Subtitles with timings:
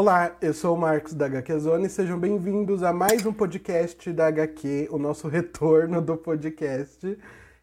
[0.00, 4.12] Olá, eu sou o Marcos da HQ Zone e sejam bem-vindos a mais um podcast
[4.12, 7.18] da HQ, o nosso retorno do podcast,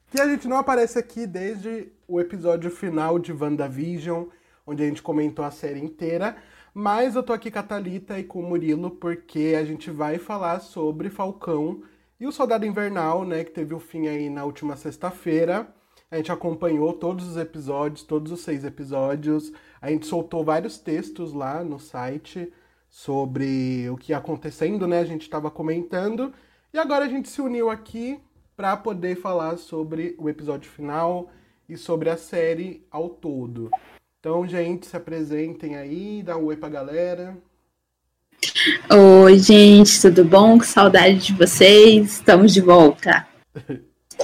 [0.09, 4.25] que a gente não aparece aqui desde o episódio final de WandaVision,
[4.67, 6.35] onde a gente comentou a série inteira,
[6.73, 10.17] mas eu tô aqui com a Thalita e com o Murilo porque a gente vai
[10.17, 11.83] falar sobre Falcão
[12.19, 15.73] e o Soldado Invernal, né, que teve o fim aí na última sexta-feira.
[16.15, 19.51] A gente acompanhou todos os episódios, todos os seis episódios.
[19.81, 22.53] A gente soltou vários textos lá no site
[22.89, 24.99] sobre o que ia acontecendo, né?
[24.99, 26.33] A gente estava comentando.
[26.73, 28.17] E agora a gente se uniu aqui
[28.55, 31.29] para poder falar sobre o episódio final
[31.67, 33.69] e sobre a série ao todo.
[34.17, 37.37] Então, gente, se apresentem aí, dá um oi pra galera.
[38.89, 40.57] Oi, gente, tudo bom?
[40.57, 42.13] Que saudade de vocês.
[42.13, 43.27] Estamos de volta.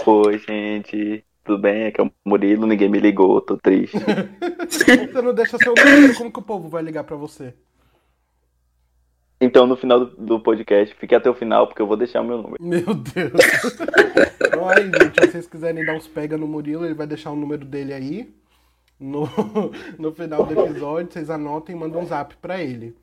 [0.05, 1.25] Oi, gente.
[1.51, 1.87] Tudo bem?
[1.87, 3.97] Aqui é o Murilo, ninguém me ligou, tô triste.
[4.69, 7.53] você não deixa seu número, como que o povo vai ligar para você?
[9.41, 12.23] Então, no final do, do, podcast, fique até o final, porque eu vou deixar o
[12.23, 12.63] meu número.
[12.63, 13.33] Meu Deus.
[14.47, 17.35] então, aí, gente, se vocês quiserem dar uns pega no Murilo, ele vai deixar o
[17.35, 18.33] número dele aí.
[18.97, 19.27] No,
[19.99, 22.95] no final do episódio, vocês anotem e mandam um zap pra ele.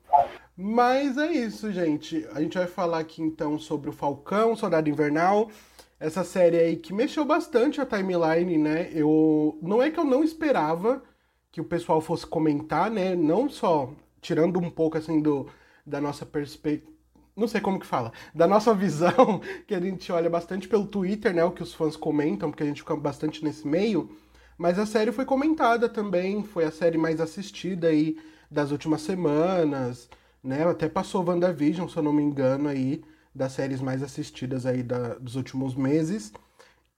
[0.57, 2.27] Mas é isso, gente.
[2.33, 5.51] A gente vai falar aqui então sobre o Falcão, Soldado Invernal
[5.99, 8.89] essa série aí que mexeu bastante a timeline, né?
[8.93, 11.03] Eu não é que eu não esperava
[11.51, 13.15] que o pessoal fosse comentar, né?
[13.15, 15.47] Não só tirando um pouco assim do
[15.85, 16.91] da nossa perspectiva,
[17.35, 21.33] não sei como que fala, da nossa visão, que a gente olha bastante pelo Twitter,
[21.33, 24.15] né, o que os fãs comentam, porque a gente fica bastante nesse meio,
[24.57, 28.17] mas a série foi comentada também, foi a série mais assistida aí
[28.51, 30.09] das últimas semanas,
[30.43, 30.63] né?
[30.63, 33.01] Até passou WandaVision, se eu não me engano aí
[33.33, 36.33] das séries mais assistidas aí da, dos últimos meses.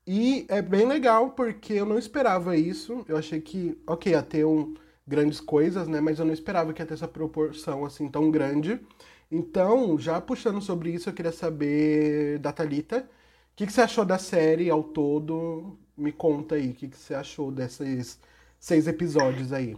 [0.05, 3.05] E é bem legal porque eu não esperava isso.
[3.07, 4.73] Eu achei que, ok, ia ter um,
[5.07, 6.01] grandes coisas, né?
[6.01, 8.79] Mas eu não esperava que ia ter essa proporção assim tão grande.
[9.31, 12.99] Então, já puxando sobre isso, eu queria saber da Thalita.
[12.99, 15.77] O que, que você achou da série ao todo?
[15.97, 18.19] Me conta aí, o que, que você achou desses
[18.59, 19.77] seis episódios aí?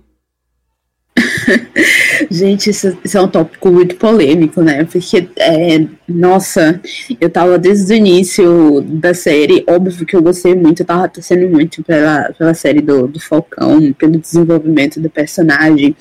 [2.30, 4.84] Gente, isso, isso, é um tópico muito polêmico, né?
[4.86, 6.80] Porque, é, nossa,
[7.20, 11.50] eu tava desde o início da série, óbvio que eu gostei muito, eu tava torcendo
[11.50, 15.96] muito pela, pela série do, do Falcão, pelo desenvolvimento do personagem,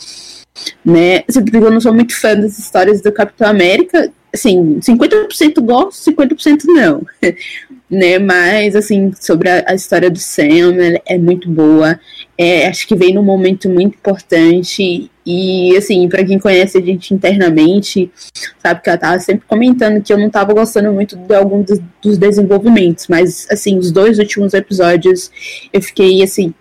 [0.85, 1.21] né?
[1.23, 6.65] Porque eu não sou muito fã das histórias do Capitão América, assim, 50% gosto, 50%
[6.67, 7.07] não.
[7.93, 8.19] né?
[8.19, 12.01] Mas, assim, sobre a, a história do Sam, é muito boa.
[12.39, 15.11] É, acho que vem num momento muito importante.
[15.27, 18.11] E, assim, para quem conhece a gente internamente,
[18.59, 21.79] sabe que ela tava sempre comentando que eu não tava gostando muito de algum dos,
[22.03, 23.09] dos desenvolvimentos.
[23.09, 25.31] Mas, assim, os dois últimos episódios
[25.71, 26.55] eu fiquei, assim,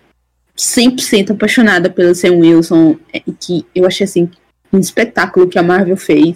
[0.54, 4.28] 100% apaixonada pelo Sam Wilson, é, que eu achei assim
[4.70, 6.34] um espetáculo que a Marvel fez,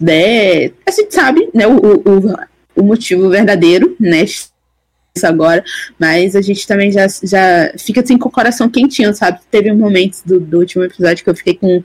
[0.00, 0.66] né?
[0.86, 2.36] A gente sabe, né, o, o,
[2.76, 4.24] o motivo verdadeiro, né?
[4.24, 4.52] Isso
[5.26, 5.62] agora,
[5.98, 9.40] mas a gente também já, já fica assim com o coração quentinho, sabe?
[9.50, 11.82] Teve um momento do, do último episódio que eu fiquei com,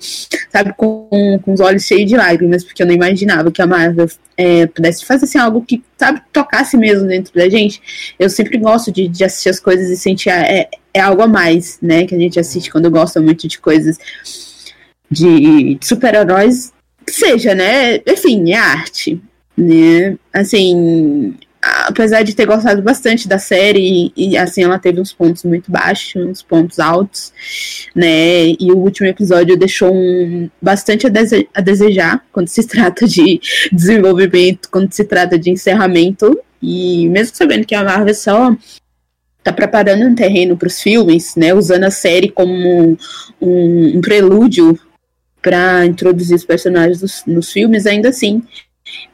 [0.49, 4.07] sabe, com, com os olhos cheios de lágrimas, porque eu não imaginava que a Marvel
[4.37, 7.81] é, pudesse fazer assim, algo que, sabe, tocasse mesmo dentro da gente.
[8.17, 11.77] Eu sempre gosto de, de assistir as coisas e sentir é, é algo a mais,
[11.81, 12.05] né?
[12.05, 13.97] Que a gente assiste quando gosta muito de coisas
[15.11, 16.71] de, de super-heróis,
[17.09, 17.97] seja, né?
[18.07, 19.21] Enfim, é arte,
[19.57, 20.17] né?
[20.31, 25.71] Assim, apesar de ter gostado bastante da série, e assim, ela teve uns pontos muito
[25.71, 27.33] baixos, uns pontos altos,
[27.95, 28.49] né?
[28.59, 33.41] E o último episódio deixou um, bastante a, dese a desejar quando se trata de
[33.71, 36.39] desenvolvimento, quando se trata de encerramento.
[36.61, 38.55] E mesmo sabendo que a Marvel só
[39.43, 41.53] tá preparando um terreno para os filmes, né?
[41.53, 42.97] Usando a série como um,
[43.41, 44.79] um, um prelúdio
[45.41, 48.43] para introduzir os personagens dos, nos filmes, ainda assim,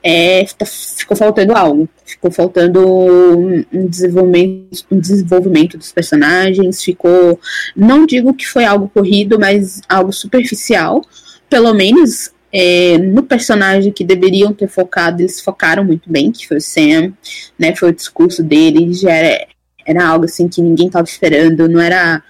[0.02, 1.88] é, tá, ficou faltando algo.
[2.06, 2.86] Ficou faltando
[3.72, 7.40] um desenvolvimento, um desenvolvimento dos personagens, ficou.
[7.76, 11.02] Não digo que foi algo corrido, mas algo superficial.
[11.50, 16.58] Pelo menos é, no personagem que deveriam ter focado, eles focaram muito bem, que foi
[16.58, 17.14] o Sam,
[17.58, 17.76] né?
[17.76, 19.48] Foi o discurso dele, já era,
[19.86, 22.22] era algo assim que ninguém estava esperando, não era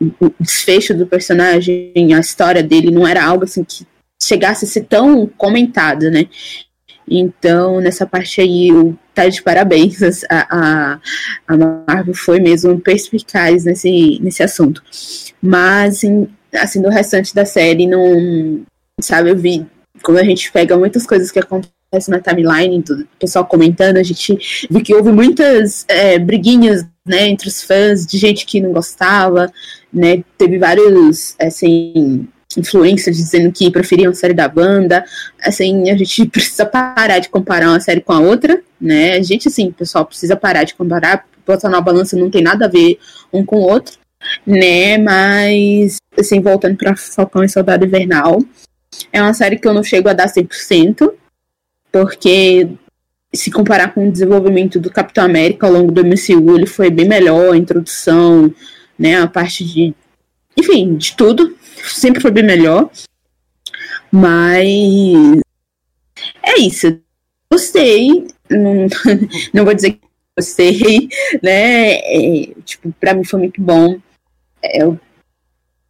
[0.00, 3.84] o desfecho do personagem, a história dele não era algo assim que
[4.22, 6.26] chegasse a ser tão comentado, né?
[7.10, 10.22] Então, nessa parte aí, o tá de parabéns.
[10.30, 11.00] A, a,
[11.46, 14.82] a Marvel foi mesmo perspicaz nesse, nesse assunto.
[15.42, 18.62] Mas, assim, assim, do restante da série, não.
[19.00, 19.66] Sabe, eu vi.
[20.02, 21.72] Como a gente pega muitas coisas que acontecem
[22.08, 27.48] na timeline, do pessoal comentando, a gente viu que houve muitas é, briguinhas né, entre
[27.48, 29.50] os fãs, de gente que não gostava,
[29.92, 35.04] né, teve vários, assim, influências dizendo que preferiam a série da banda.
[35.42, 39.14] Assim, a gente precisa parar de comparar uma série com a outra, né?
[39.14, 42.68] A gente, assim, pessoal, precisa parar de comparar, botar na balança não tem nada a
[42.68, 42.98] ver
[43.32, 43.98] um com o outro,
[44.46, 44.98] né?
[44.98, 48.42] Mas, assim, voltando para Falcão e Soldado Invernal,
[49.12, 51.12] é uma série que eu não chego a dar 100%,
[51.92, 52.68] porque
[53.32, 57.06] se comparar com o desenvolvimento do Capitão América ao longo do MCU, ele foi bem
[57.06, 58.52] melhor, a introdução,
[58.98, 59.94] né, a parte de,
[60.56, 61.54] enfim, de tudo,
[61.94, 62.90] sempre foi bem melhor.
[64.10, 65.40] Mas
[66.42, 67.00] é isso.
[67.50, 68.86] Gostei, não,
[69.54, 70.00] não vou dizer que
[70.36, 71.08] gostei,
[71.42, 71.94] né?
[71.98, 73.98] É, tipo, pra mim foi muito bom.
[74.62, 74.98] É, eu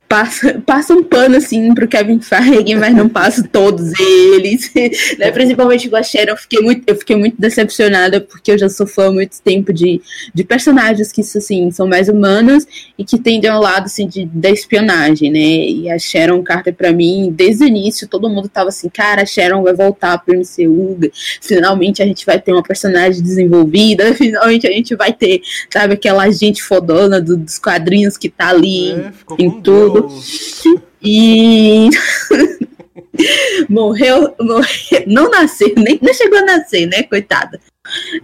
[0.09, 4.73] passa, passa um pano assim pro Kevin Feige, mas não passa todos eles,
[5.19, 5.31] né?
[5.31, 8.87] Principalmente com a Sharon, eu fiquei muito, eu fiquei muito decepcionada porque eu já sou
[8.87, 10.01] fã há muito tempo de,
[10.35, 12.67] de personagens que assim são mais humanos
[12.97, 15.39] e que tendem ao lado assim de, da espionagem, né?
[15.39, 19.27] E a Sharon Carter para mim, desde o início, todo mundo tava assim, cara, a
[19.27, 20.99] Sharon vai voltar pro MCU,
[21.43, 26.31] finalmente a gente vai ter uma personagem desenvolvida, finalmente a gente vai ter, sabe, aquela
[26.31, 29.98] gente fodona do, dos quadrinhos que tá ali é, em tudo.
[31.03, 31.89] E
[33.69, 37.61] morreu, morreu, não nasceu, nem, nem chegou a nascer, né, coitada.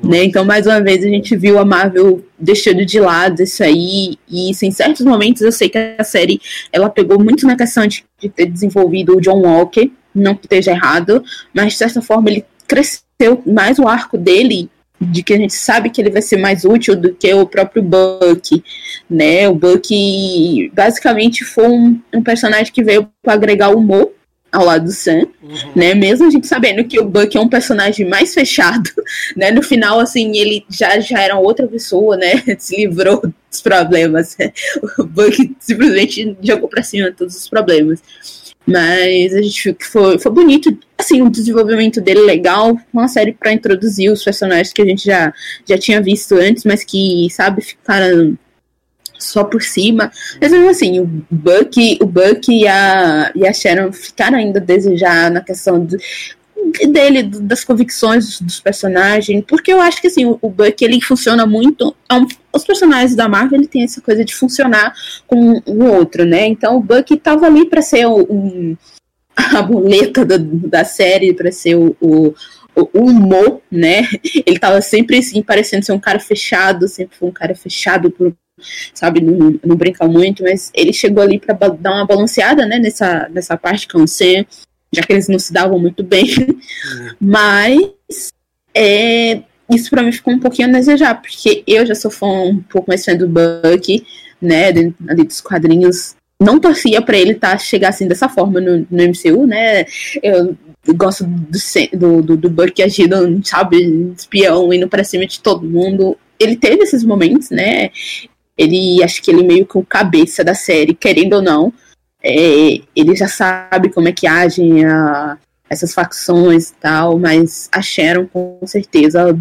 [0.02, 0.24] Né?
[0.24, 4.50] Então, mais uma vez, a gente viu a Marvel deixando de lado isso aí, e
[4.50, 6.40] em certos momentos eu sei que a série
[6.72, 10.72] ela pegou muito na questão de, de ter desenvolvido o John Walker, não que esteja
[10.72, 14.68] errado, mas de certa forma ele cresceu mais o arco dele
[15.04, 17.82] de que a gente sabe que ele vai ser mais útil do que o próprio
[17.82, 18.62] Buck,
[19.08, 19.48] né?
[19.48, 24.10] O Buck basicamente foi um, um personagem que veio para agregar humor
[24.54, 25.72] ao lado do Sam, uhum.
[25.74, 25.94] né?
[25.94, 28.88] Mesmo a gente sabendo que o Buck é um personagem mais fechado,
[29.36, 29.50] né?
[29.50, 32.42] No final, assim, ele já, já era outra pessoa, né?
[32.58, 33.22] Se livrou
[33.54, 34.36] dos problemas.
[34.98, 38.02] O Buck simplesmente jogou para cima todos os problemas.
[38.66, 43.32] Mas a gente viu que foi, foi bonito, assim, o desenvolvimento dele legal, uma série
[43.32, 45.32] para introduzir os personagens que a gente já,
[45.66, 48.38] já tinha visto antes, mas que, sabe, ficaram
[49.18, 50.10] só por cima.
[50.40, 54.62] Mas mesmo assim, o Buck, o Buck e a, e a Sharon ficaram ainda a
[54.62, 55.96] desejar na questão de,
[56.88, 61.94] dele, das convicções dos personagens, porque eu acho que assim, o, Buck ele funciona muito.
[62.10, 64.94] É um, os personagens da Marvel ele tem essa coisa de funcionar
[65.26, 66.46] com o outro, né?
[66.46, 68.76] Então o Buck tava ali para ser um,
[69.36, 72.34] a muleta da, da série, para ser o, o,
[72.74, 74.08] o, humor, né?
[74.46, 78.34] Ele tava sempre assim, parecendo ser um cara fechado, sempre foi um cara fechado por
[78.94, 83.28] sabe, não, não brinca muito, mas ele chegou ali para dar uma balanceada, né, nessa,
[83.28, 84.46] nessa parte com Sam,
[84.94, 86.24] já que eles não se davam muito bem.
[86.24, 87.10] Uhum.
[87.20, 88.32] Mas
[88.74, 92.60] é, isso para mim ficou um pouquinho a desejar, porque eu já sou fã um
[92.62, 94.04] pouco mais fã do Buck,
[94.40, 94.68] né,
[95.08, 96.14] ali dos quadrinhos.
[96.40, 99.84] Não torcia para ele tá, chegar assim dessa forma no, no MCU, né?
[100.22, 100.56] Eu
[100.94, 106.18] gosto do, do, do Buck agindo, sabe, espião, indo pra cima de todo mundo.
[106.38, 107.90] Ele teve esses momentos, né?
[108.58, 111.72] Ele, acho que ele meio que o cabeça da série, querendo ou não
[112.24, 115.36] é, ele já sabe como é que agem a,
[115.68, 119.26] essas facções e tal, mas a Sharon com certeza.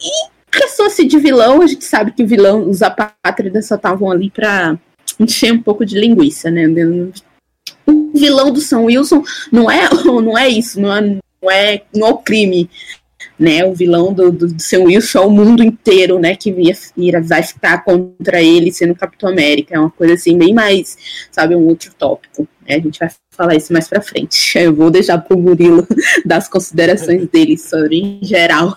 [0.00, 0.32] e
[0.86, 4.78] assim de vilão, a gente sabe que vilão, os apátridas só estavam ali pra
[5.18, 6.66] encher um pouco de linguiça, né?
[7.86, 11.00] O vilão do São Wilson não é, não é isso, não é,
[11.42, 12.68] não é, não é o crime
[13.42, 16.72] né, o vilão do, do, do seu Wilson é o mundo inteiro, né, que via,
[16.96, 20.96] vira, vai ficar contra ele sendo Capitão América, é uma coisa assim, bem mais,
[21.30, 24.90] sabe, um outro tópico, né, a gente vai falar isso mais pra frente, eu vou
[24.90, 25.84] deixar pro Murilo
[26.24, 28.76] das considerações dele sobre em geral.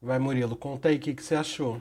[0.00, 1.78] Vai, Murilo, conta aí o que, que você achou.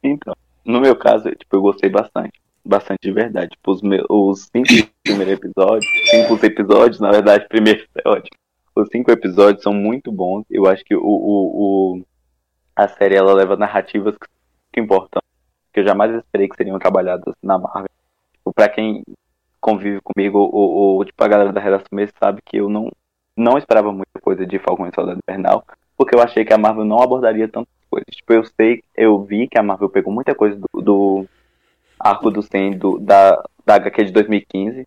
[0.00, 4.48] Então, no meu caso, tipo, eu gostei bastante, bastante de verdade, tipo, os, meus, os
[4.54, 8.36] cinco primeiros episódios, cinco episódios, na verdade, primeiro é ótimo,
[8.74, 10.44] os cinco episódios são muito bons.
[10.50, 12.02] Eu acho que o, o, o
[12.74, 14.16] a série ela leva narrativas
[14.72, 15.20] que importam,
[15.72, 17.90] que eu jamais esperei que seriam trabalhadas na Marvel.
[18.32, 19.02] Tipo, pra quem
[19.60, 22.90] convive comigo, o, o, tipo, a galera da redação mesmo sabe que eu não,
[23.36, 25.64] não esperava muita coisa de Falcão e Soldado Invernal,
[25.96, 28.06] porque eu achei que a Marvel não abordaria tantas coisas.
[28.10, 31.26] Tipo, eu sei, eu vi que a Marvel pegou muita coisa do, do
[32.00, 34.86] arco do Sen do, da, da HQ de 2015.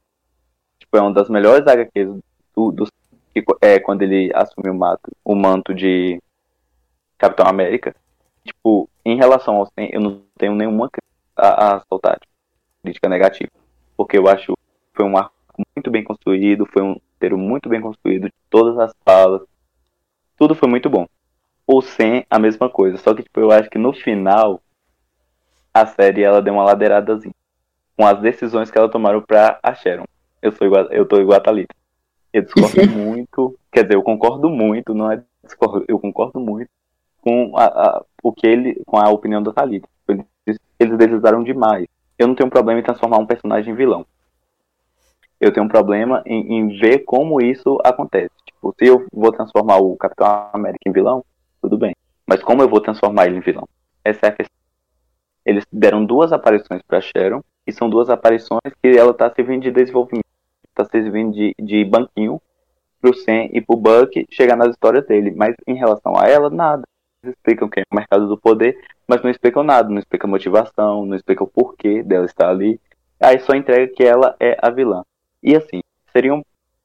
[0.80, 2.20] Tipo, é uma das melhores HQs
[2.56, 2.88] do, do
[3.36, 6.22] que é quando ele assume o, mato, o manto de
[7.18, 7.94] Capitão América.
[8.44, 10.90] Tipo, em relação ao Sam, eu não tenho nenhuma
[11.36, 12.32] a, a soltar tipo,
[12.82, 13.52] crítica negativa.
[13.98, 14.54] Porque eu acho que
[14.94, 15.34] foi um arco
[15.76, 19.42] muito bem construído, foi um roteiro muito bem construído, todas as falas.
[20.38, 21.06] Tudo foi muito bom.
[21.68, 22.98] O Sam, a mesma coisa.
[22.98, 24.62] Só que tipo, eu acho que no final
[25.74, 27.34] a série ela deu uma ladeiradazinha.
[27.98, 30.06] com as decisões que ela tomaram pra a Sharon.
[30.42, 31.76] Eu sou igual, eu tô igual a Thalita.
[32.36, 36.70] Eu discordo muito, quer dizer, eu concordo muito, não é discordo, eu concordo muito
[37.22, 39.88] com a, a, o que ele, com a opinião da Thalita.
[40.46, 41.88] Eles, eles deslizaram demais.
[42.20, 44.06] Eu não tenho problema em transformar um personagem em vilão.
[45.40, 48.32] Eu tenho um problema em, em ver como isso acontece.
[48.46, 51.24] Tipo, se eu vou transformar o Capitão América em vilão,
[51.62, 51.96] tudo bem.
[52.28, 53.66] Mas como eu vou transformar ele em vilão?
[54.04, 54.58] Essa é a questão.
[55.46, 59.72] Eles deram duas aparições para Sharon, e são duas aparições que ela tá servindo de
[59.72, 60.25] desenvolvimento.
[60.76, 62.42] Tá servindo de, de banquinho
[63.02, 65.32] pro Sam e pro Buck chegar nas histórias dele.
[65.32, 66.84] Mas em relação a ela, nada.
[67.24, 68.78] Eles explicam quem é o mercado do poder,
[69.08, 69.90] mas não explicam nada.
[69.90, 72.80] Não explicam motivação, não explicam o porquê dela estar ali.
[73.20, 75.04] Aí só entrega que ela é a vilã.
[75.42, 76.44] E assim, seria um,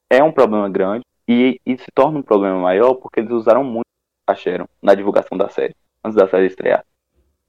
[0.09, 3.87] é um problema grande e, e se torna um problema maior porque eles usaram muito
[4.27, 6.85] a Sharon na divulgação da série, antes da série estrear.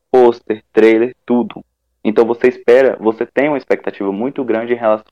[0.09, 1.63] Pôster, trailer, tudo.
[2.03, 5.05] Então você espera, você tem uma expectativa muito grande em relação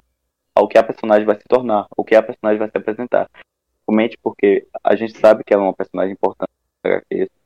[0.60, 3.30] ao que a personagem vai se tornar, o que a personagem vai se apresentar.
[3.88, 6.51] Realmente porque a gente sabe que ela é uma personagem importante.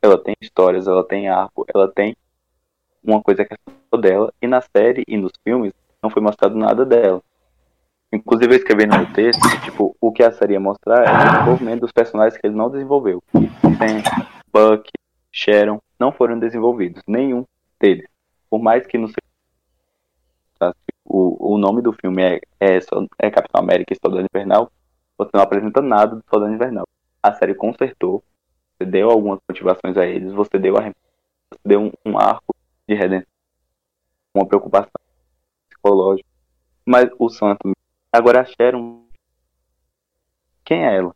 [0.02, 2.16] Ela tem histórias, ela tem arco, ela tem
[3.02, 3.56] uma coisa que é
[3.88, 4.32] só dela.
[4.42, 7.22] E na série e nos filmes não foi mostrado nada dela.
[8.12, 11.32] Inclusive eu escrevi no meu texto tipo, o que a série ia mostrar é o
[11.32, 13.22] desenvolvimento dos personagens que ele não desenvolveu.
[13.32, 14.02] Sam,
[14.52, 14.90] Buck,
[15.32, 17.02] Sharon não foram desenvolvidos.
[17.06, 17.44] Nenhum
[17.80, 18.06] deles.
[18.50, 19.23] Por mais que seja.
[20.72, 20.74] Tá?
[21.04, 22.78] O, o nome do filme é, é,
[23.18, 24.70] é Capitão América e Soldado Invernal.
[25.18, 26.86] Você não apresenta nada do Soldado Invernal.
[27.22, 28.22] A série consertou.
[28.76, 30.32] Você deu algumas motivações a eles.
[30.32, 32.54] Você deu, a, você deu um, um arco
[32.88, 33.28] de redenção.
[34.34, 34.90] Uma preocupação
[35.68, 36.28] psicológica.
[36.86, 37.72] Mas o Santo
[38.14, 39.02] Agora a Sharon.
[40.64, 41.12] Quem é ela?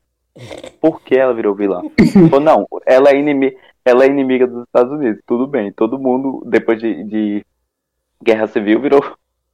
[0.80, 1.80] Por que ela virou vilã?
[2.32, 5.22] Ou não, ela é, inimiga, ela é inimiga dos Estados Unidos.
[5.24, 5.72] Tudo bem.
[5.72, 7.46] Todo mundo, depois de, de
[8.20, 9.00] guerra civil, virou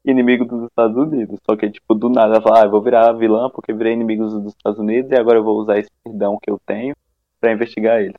[0.05, 1.39] inimigo dos Estados Unidos.
[1.49, 4.53] Só que, tipo, do nada fala, ah, eu vou virar vilã porque virei inimigo dos
[4.53, 6.95] Estados Unidos e agora eu vou usar esse perdão que eu tenho
[7.41, 8.15] para investigar ele.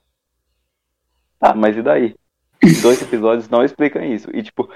[1.39, 2.15] Tá, mas e daí?
[2.81, 4.29] Dois episódios não explicam isso.
[4.33, 4.69] E, tipo,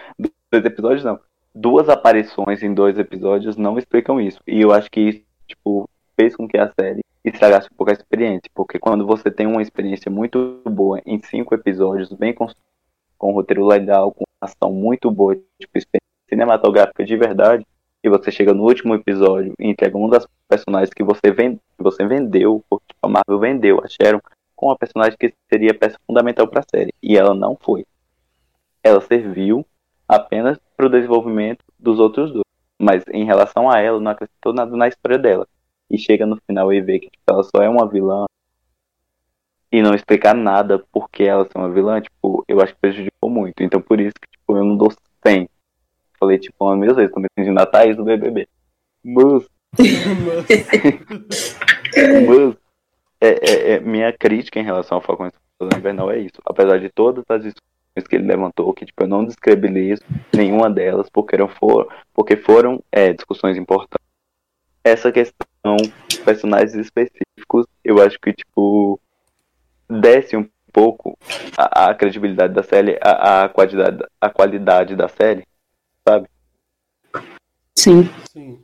[0.52, 1.20] dois episódios não
[1.54, 4.40] duas aparições em dois episódios não explicam isso.
[4.48, 7.94] E eu acho que isso, tipo, fez com que a série estragasse um pouco a
[7.94, 8.50] experiência.
[8.54, 12.48] Porque quando você tem uma experiência muito boa em cinco episódios, bem com,
[13.18, 17.66] com um roteiro legal, com ação muito boa, tipo, experiência cinematográfica de verdade,
[18.04, 22.06] e você chega no último episódio e entrega um das personagens que você, que você
[22.06, 24.22] vendeu, porque a Marvel vendeu, a Sharon,
[24.56, 26.94] com uma personagem que seria peça fundamental para a série.
[27.02, 27.86] E ela não foi.
[28.84, 29.66] Ela serviu
[30.08, 32.44] apenas para o desenvolvimento dos outros dois.
[32.78, 35.48] Mas em relação a ela, não acrescentou nada na história dela.
[35.90, 38.26] E chega no final e vê que tipo, ela só é uma vilã
[39.72, 43.62] e não explicar nada porque ela é uma vilã, tipo, eu acho que prejudicou muito.
[43.62, 44.92] Então por isso que tipo, eu não dou
[45.26, 45.50] 100.
[46.20, 48.48] Falei, tipo, uma vezes, tô me sentindo a Thaís do BBB.
[49.04, 49.48] Mas.
[52.28, 52.58] mas.
[53.22, 55.30] É, é, é, minha crítica em relação ao Falcão
[55.78, 56.42] Invernal é isso.
[56.46, 57.44] Apesar de todas as
[58.08, 62.82] que ele levantou, que tipo, eu não descredibilizo nenhuma delas, porque, não for, porque foram
[62.92, 64.08] é, discussões importantes.
[64.84, 65.76] Essa questão,
[66.24, 69.00] personagens específicos, eu acho que, tipo,
[69.90, 71.18] desce um pouco
[71.58, 75.44] a, a credibilidade da série, a, a, qualidade, a qualidade da série,
[76.10, 76.28] sabe?
[77.76, 78.10] Sim.
[78.32, 78.60] Sim.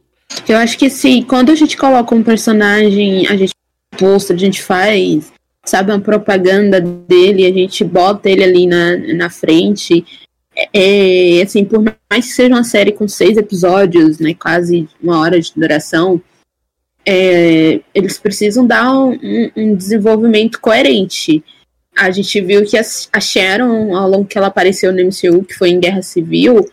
[0.48, 3.54] Eu acho que sim, quando a gente coloca um personagem, a gente
[3.98, 5.32] posta, a gente faz
[5.66, 10.06] sabe, uma propaganda dele, a gente bota ele ali na, na frente.
[10.74, 15.40] É, assim, por mais que seja uma série com seis episódios, né, quase uma hora
[15.40, 16.22] de duração,
[17.06, 19.18] é, eles precisam dar um,
[19.56, 21.44] um, desenvolvimento coerente.
[21.96, 25.70] A gente viu que a Sharon, ao longo que ela apareceu no MCU, que foi
[25.70, 26.70] em Guerra Civil,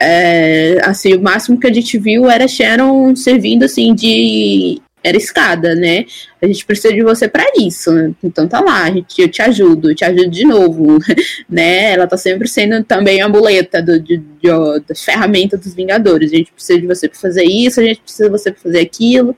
[0.00, 5.74] é, assim, o máximo que a gente viu era Sharon servindo assim de era escada,
[5.74, 6.04] né?
[6.42, 8.12] A gente precisa de você para isso, né?
[8.22, 10.98] então tá lá, gente, eu te ajudo, eu te ajudo de novo,
[11.48, 11.92] né?
[11.92, 14.48] Ela tá sempre sendo também a muleta do, de, de,
[14.86, 16.32] da ferramenta dos Vingadores.
[16.32, 18.80] A gente precisa de você para fazer isso, a gente precisa de você para fazer
[18.80, 19.36] aquilo.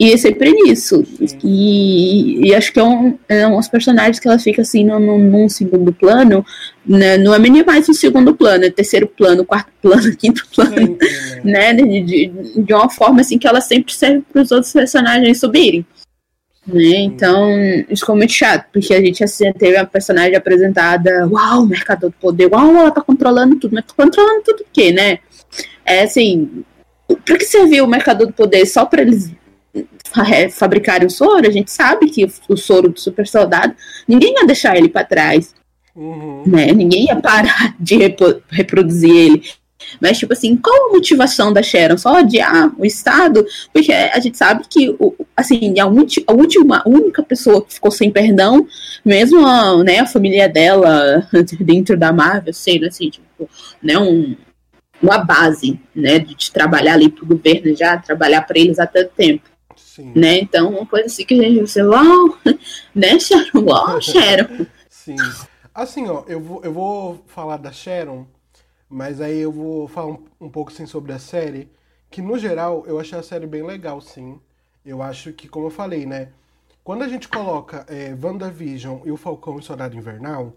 [0.00, 1.04] E é sempre nisso.
[1.44, 5.46] E, e, acho que é um, é uns personagens que ela fica assim num, num
[5.46, 6.42] segundo plano,
[6.86, 7.18] né?
[7.18, 10.98] não é nem mais um segundo plano, é terceiro plano, quarto plano, quinto plano, Sim,
[11.44, 11.74] né?
[11.74, 15.84] De, de, de, uma forma assim que ela sempre serve para os outros personagens subirem.
[16.66, 17.00] Né?
[17.00, 17.50] Então,
[17.90, 22.16] isso ficou muito chato, porque a gente assim, teve a personagem apresentada, uau, mercador do
[22.18, 25.18] poder, uau, ela tá controlando tudo, mas tá controlando tudo o quê, né?
[25.84, 26.64] É assim,
[27.24, 28.64] para que serviu o mercador do poder?
[28.66, 29.30] Só para eles
[30.52, 33.74] fabricarem o soro, a gente sabe que o soro do super soldado,
[34.06, 35.54] ninguém ia deixar ele para trás.
[35.94, 36.44] Uhum.
[36.46, 36.72] Né?
[36.72, 37.96] Ninguém ia parar de
[38.50, 39.42] reproduzir ele.
[40.00, 41.96] Mas, tipo assim, qual a motivação da Sharon?
[41.96, 43.44] Só odiar o Estado?
[43.72, 44.94] Porque a gente sabe que,
[45.36, 48.66] assim, a, a última, a única pessoa que ficou sem perdão,
[49.04, 51.26] mesmo a, né, a família dela
[51.60, 53.48] dentro da Marvel, sendo assim, tipo,
[53.82, 54.36] né, um,
[55.02, 59.49] uma base, né, de trabalhar ali pro governo já, trabalhar para eles há tanto tempo.
[59.94, 60.12] Sim.
[60.14, 60.40] Né?
[60.40, 62.38] Então, uma coisa assim que a gente você, uau,
[62.94, 63.64] né, Sharon?
[63.64, 64.66] Uau, Sharon.
[64.88, 65.16] Sim.
[65.74, 68.26] Assim, ó, eu vou, eu vou falar da Sharon
[68.90, 71.70] mas aí eu vou falar um, um pouco assim sobre a série,
[72.10, 74.40] que no geral eu achei a série bem legal, sim.
[74.84, 76.30] Eu acho que, como eu falei, né?
[76.82, 80.56] Quando a gente coloca é, WandaVision e o Falcão e Soldado Invernal,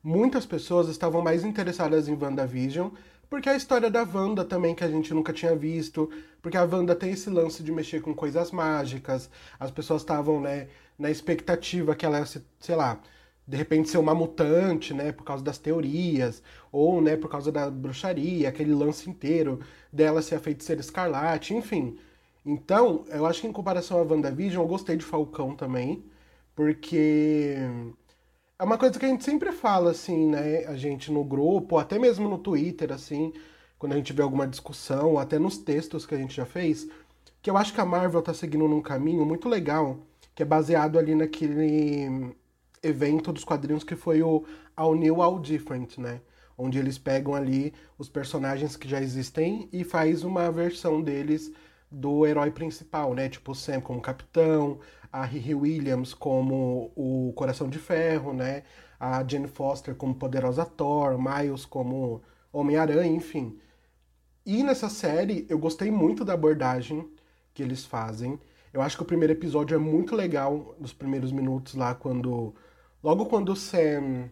[0.00, 2.90] muitas pessoas estavam mais interessadas em WandaVision,
[3.28, 6.94] porque a história da Wanda também, que a gente nunca tinha visto, porque a Wanda
[6.94, 10.68] tem esse lance de mexer com coisas mágicas, as pessoas estavam, né,
[10.98, 13.00] na expectativa que ela, sei lá,
[13.46, 16.42] de repente ser uma mutante, né, por causa das teorias,
[16.72, 19.60] ou, né, por causa da bruxaria, aquele lance inteiro
[19.92, 21.98] dela ser a feiticeira escarlate, enfim.
[22.44, 26.04] Então, eu acho que em comparação a WandaVision, eu gostei de Falcão também,
[26.54, 27.56] porque
[28.58, 31.98] é uma coisa que a gente sempre fala, assim, né, a gente no grupo, até
[31.98, 33.32] mesmo no Twitter, assim,
[33.78, 36.88] quando a gente vê alguma discussão, até nos textos que a gente já fez,
[37.42, 39.98] que eu acho que a Marvel tá seguindo num caminho muito legal,
[40.34, 42.34] que é baseado ali naquele
[42.82, 44.44] evento dos quadrinhos que foi o
[44.74, 46.20] All New, All Different, né?
[46.58, 51.52] Onde eles pegam ali os personagens que já existem e faz uma versão deles
[51.90, 53.28] do herói principal, né?
[53.28, 54.78] Tipo o Sam como capitão,
[55.16, 58.64] a Riri Williams como o Coração de Ferro, né?
[59.00, 63.58] A Jane Foster como poderosa Thor, Miles como Homem-Aranha, enfim.
[64.44, 67.08] E nessa série eu gostei muito da abordagem
[67.54, 68.38] que eles fazem.
[68.72, 72.54] Eu acho que o primeiro episódio é muito legal, nos primeiros minutos lá, quando
[73.02, 74.30] Logo quando o Sam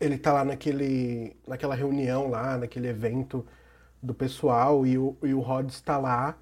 [0.00, 3.44] ele tá lá naquele, naquela reunião lá, naquele evento
[4.02, 6.36] do pessoal e o, e o Rod está lá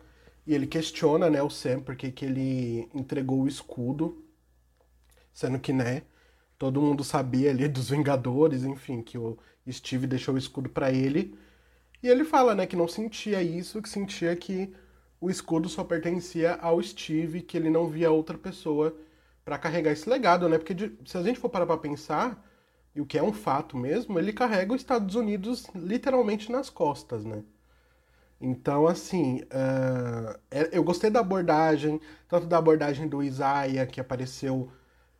[0.48, 4.24] e ele questiona, né, o Sam porque que ele entregou o escudo,
[5.32, 6.04] sendo que, né,
[6.58, 9.38] todo mundo sabia ali dos Vingadores, enfim, que o
[9.70, 11.38] Steve deixou o escudo para ele.
[12.02, 14.72] E ele fala, né, que não sentia isso, que sentia que
[15.20, 18.96] o escudo só pertencia ao Steve, que ele não via outra pessoa
[19.44, 20.56] para carregar esse legado, né?
[20.58, 22.42] Porque de, se a gente for parar para pensar,
[22.94, 27.24] e o que é um fato mesmo, ele carrega os Estados Unidos literalmente nas costas,
[27.24, 27.44] né?
[28.40, 30.38] Então, assim, uh,
[30.72, 34.70] eu gostei da abordagem, tanto da abordagem do Isaiah, que apareceu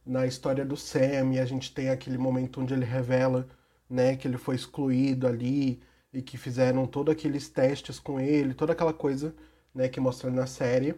[0.06, 3.48] na história do Sam, e a gente tem aquele momento onde ele revela
[3.90, 5.80] né, que ele foi excluído ali,
[6.12, 9.34] e que fizeram todos aqueles testes com ele, toda aquela coisa
[9.74, 10.94] né, que mostra na série.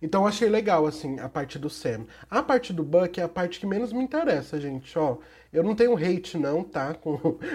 [0.00, 2.06] Então achei legal, assim, a parte do Sam.
[2.30, 5.18] A parte do Buck é a parte que menos me interessa, gente, ó.
[5.52, 6.94] Eu não tenho hate, não, tá?
[7.02, 7.14] Com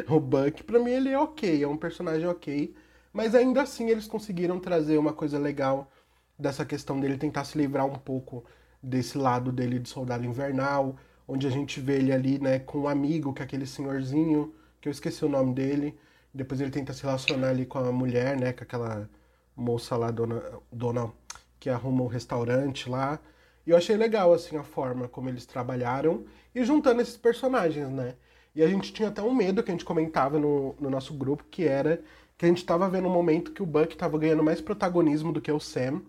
[0.10, 0.64] o Buck.
[0.64, 2.76] Pra mim ele é ok, é um personagem ok.
[3.14, 5.90] Mas ainda assim eles conseguiram trazer uma coisa legal
[6.38, 8.44] dessa questão dele tentar se livrar um pouco
[8.82, 10.98] desse lado dele de soldado invernal,
[11.28, 14.90] onde a gente vê ele ali, né, com um amigo, que é aquele senhorzinho, que
[14.90, 15.98] eu esqueci o nome dele.
[16.34, 19.08] Depois ele tenta se relacionar ali com a mulher, né, com aquela
[19.56, 21.14] moça lá, dona, dona
[21.60, 23.20] que arruma um restaurante lá.
[23.66, 28.16] E eu achei legal, assim, a forma como eles trabalharam e juntando esses personagens, né?
[28.56, 31.46] E a gente tinha até um medo que a gente comentava no, no nosso grupo,
[31.50, 32.04] que era
[32.44, 35.40] que a gente tava vendo um momento que o Buck tava ganhando mais protagonismo do
[35.40, 36.02] que o Sam.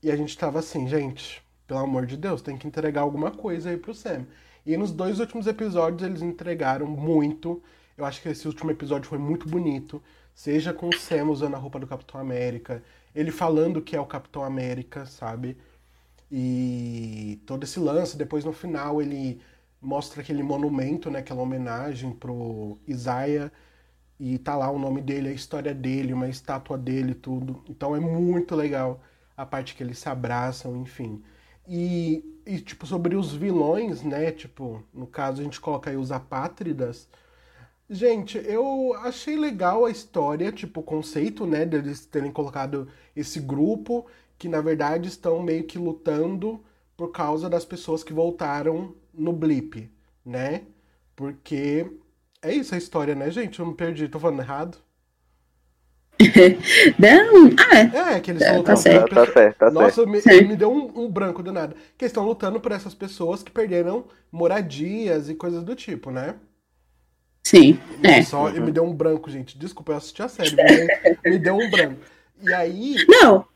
[0.00, 3.70] E a gente tava assim, gente, pelo amor de Deus, tem que entregar alguma coisa
[3.70, 4.24] aí pro Sam.
[4.64, 7.60] E nos dois últimos episódios eles entregaram muito.
[7.96, 10.00] Eu acho que esse último episódio foi muito bonito.
[10.32, 12.80] Seja com o Sam usando a roupa do Capitão América,
[13.12, 15.56] ele falando que é o Capitão América, sabe?
[16.30, 19.40] E todo esse lance, depois no final ele
[19.82, 23.50] mostra aquele monumento, né, aquela homenagem pro Isaiah
[24.18, 27.62] e tá lá o nome dele, a história dele, uma estátua dele, tudo.
[27.68, 29.00] Então é muito legal
[29.36, 31.22] a parte que eles se abraçam, enfim.
[31.66, 36.10] E, e tipo sobre os vilões, né, tipo, no caso a gente coloca aí os
[36.12, 37.08] apátridas,
[37.90, 44.06] Gente, eu achei legal a história, tipo, o conceito, né, deles terem colocado esse grupo
[44.38, 46.62] que na verdade estão meio que lutando
[46.96, 49.90] por causa das pessoas que voltaram no blip,
[50.24, 50.66] né?
[51.16, 51.90] Porque
[52.42, 53.58] é isso a história, né, gente?
[53.58, 54.78] Eu não perdi, tô falando errado.
[56.98, 58.16] não, ah, é.
[58.16, 59.14] É, que eles é, tá, certo.
[59.14, 60.08] tá certo, tá Nossa, certo.
[60.08, 61.76] Me, me deu um, um, branco do nada.
[61.96, 66.34] Que estão lutando por essas pessoas que perderam moradias e coisas do tipo, né?
[67.44, 67.78] Sim.
[68.02, 68.22] É.
[68.22, 69.56] Só, me deu um branco, gente.
[69.56, 72.00] Desculpa, eu assisti a série, me, me deu um branco.
[72.42, 72.96] E aí.
[73.08, 73.46] Não.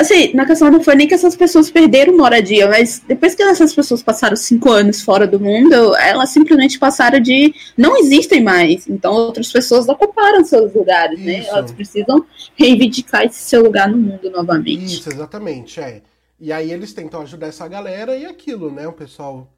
[0.00, 3.74] Assim, na questão não foi nem que essas pessoas perderam moradia, mas depois que essas
[3.74, 7.54] pessoas passaram cinco anos fora do mundo, elas simplesmente passaram de.
[7.76, 8.88] não existem mais.
[8.88, 11.40] Então outras pessoas ocuparam seus lugares, né?
[11.40, 11.50] Isso.
[11.50, 14.84] Elas precisam reivindicar esse seu lugar no mundo novamente.
[14.84, 16.02] Isso, exatamente, é.
[16.40, 18.86] E aí eles tentam ajudar essa galera e aquilo, né?
[18.86, 19.52] O pessoal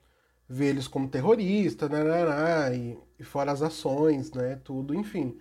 [0.48, 4.58] vê eles como terroristas, né, né, né, e, e fora as ações, né?
[4.64, 5.38] Tudo, enfim.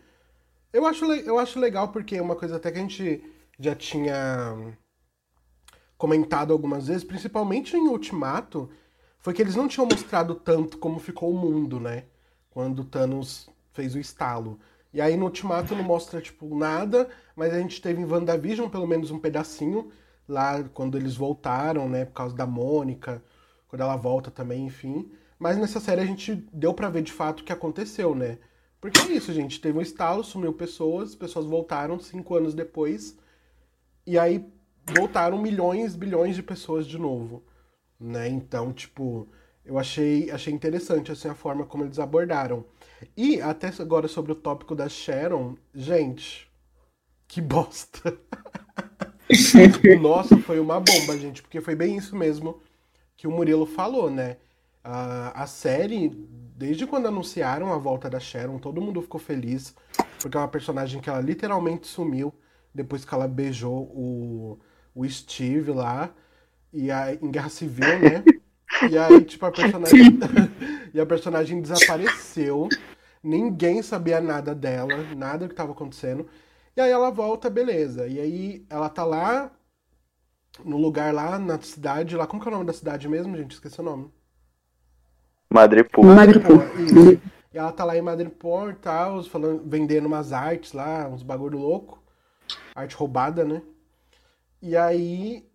[0.71, 3.23] Eu acho, eu acho legal porque é uma coisa até que a gente
[3.59, 4.55] já tinha
[5.99, 8.69] comentado algumas vezes, principalmente em Ultimato,
[9.19, 12.05] foi que eles não tinham mostrado tanto como ficou o mundo, né?
[12.49, 14.57] Quando Thanos fez o estalo.
[14.93, 18.87] E aí no Ultimato não mostra, tipo, nada, mas a gente teve em WandaVision pelo
[18.87, 19.91] menos um pedacinho,
[20.25, 22.05] lá quando eles voltaram, né?
[22.05, 23.21] Por causa da Mônica,
[23.67, 25.11] quando ela volta também, enfim.
[25.37, 28.39] Mas nessa série a gente deu pra ver de fato o que aconteceu, né?
[28.79, 29.59] Porque é isso, gente.
[29.59, 33.17] Teve um estalo, sumiu pessoas, pessoas voltaram cinco anos depois.
[34.07, 34.49] E aí
[34.89, 37.43] voltaram milhões, bilhões de pessoas de novo,
[37.99, 38.27] né?
[38.27, 39.27] Então, tipo,
[39.65, 42.65] eu achei, achei interessante assim a forma como eles abordaram.
[43.15, 46.49] E até agora sobre o tópico da Sharon, gente,
[47.27, 48.17] que bosta.
[50.01, 52.61] Nossa, foi uma bomba, gente, porque foi bem isso mesmo
[53.15, 54.37] que o Murilo falou, né?
[54.83, 56.09] A, a série,
[56.55, 59.75] desde quando anunciaram a volta da Sharon, todo mundo ficou feliz,
[60.19, 62.33] porque é uma personagem que ela literalmente sumiu
[62.73, 64.59] depois que ela beijou o,
[64.93, 66.13] o Steve lá,
[66.71, 68.23] e a, em Guerra Civil, né?
[68.89, 70.19] E aí, tipo, a personagem.
[70.93, 72.69] e a personagem desapareceu.
[73.21, 76.27] Ninguém sabia nada dela, nada do que estava acontecendo.
[76.75, 78.07] E aí ela volta, beleza.
[78.07, 79.51] E aí ela tá lá,
[80.63, 82.25] no lugar lá, na cidade, lá.
[82.25, 83.51] Como que é o nome da cidade mesmo, gente?
[83.51, 84.09] Esqueci o nome.
[85.51, 86.05] Madripoor.
[86.05, 86.63] Madripoor.
[86.79, 87.21] Isso.
[87.53, 91.57] E ela tá lá em Madripoor e tal, falando, vendendo umas artes lá, uns bagulho
[91.57, 92.01] louco.
[92.75, 93.61] Arte roubada, né?
[94.61, 95.45] E aí.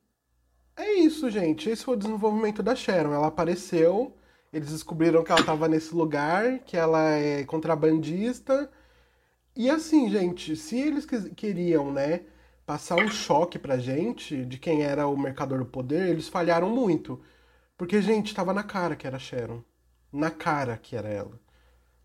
[0.77, 1.71] É isso, gente.
[1.71, 3.13] Esse foi o desenvolvimento da Sharon.
[3.13, 4.17] Ela apareceu,
[4.53, 8.71] eles descobriram que ela tava nesse lugar, que ela é contrabandista.
[9.57, 12.23] E assim, gente, se eles queriam, né,
[12.67, 17.21] passar um choque pra gente de quem era o mercador do poder, eles falharam muito.
[17.77, 19.63] Porque, gente, tava na cara que era a Sharon.
[20.13, 21.41] Na cara que era ela.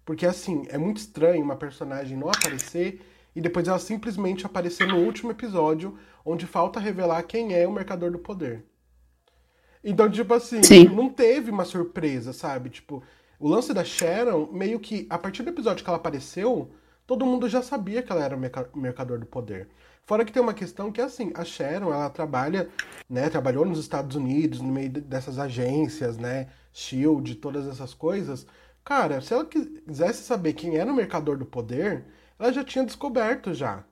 [0.06, 3.02] Porque, assim, é muito estranho uma personagem não aparecer
[3.36, 5.98] e depois ela simplesmente aparecer no último episódio,
[6.30, 8.66] onde falta revelar quem é o mercador do poder.
[9.84, 10.86] Então, tipo assim, Sim.
[10.90, 12.70] não teve uma surpresa, sabe?
[12.70, 13.02] Tipo,
[13.40, 16.70] o lance da Sharon, meio que, a partir do episódio que ela apareceu,
[17.08, 19.70] todo mundo já sabia que ela era o merca- mercador do poder.
[20.06, 22.70] Fora que tem uma questão que, assim, a Sharon, ela trabalha,
[23.10, 28.46] né, trabalhou nos Estados Unidos, no meio de- dessas agências, né, SHIELD, todas essas coisas.
[28.84, 32.04] Cara, se ela quisesse saber quem era o mercador do poder,
[32.38, 33.84] ela já tinha descoberto já.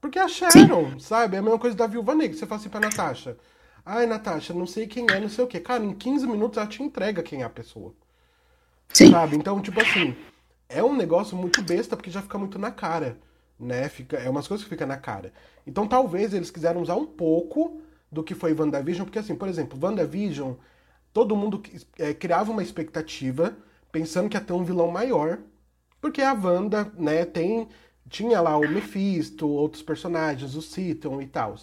[0.00, 1.36] Porque a Sharon, sabe?
[1.36, 2.36] É a mesma coisa da Viúva Negra.
[2.36, 3.36] Você fala assim pra Natasha.
[3.84, 5.60] Ai, Natasha, não sei quem é, não sei o quê.
[5.60, 7.94] Cara, em 15 minutos ela te entrega quem é a pessoa.
[8.92, 9.10] Sim.
[9.10, 9.36] Sabe?
[9.36, 10.16] Então, tipo assim,
[10.68, 13.18] é um negócio muito besta porque já fica muito na cara,
[13.58, 13.88] né?
[13.88, 15.32] Fica, é umas coisas que fica na cara.
[15.66, 17.80] Então, talvez eles quiseram usar um pouco
[18.10, 20.54] do que foi WandaVision, porque assim, por exemplo, WandaVision,
[21.12, 21.62] todo mundo
[21.98, 23.56] é, criava uma expectativa
[23.90, 25.38] pensando que ia ter um vilão maior,
[26.00, 27.68] porque a Wanda, né, tem
[28.08, 31.56] tinha lá o Mephisto, outros personagens, o Citon e tal.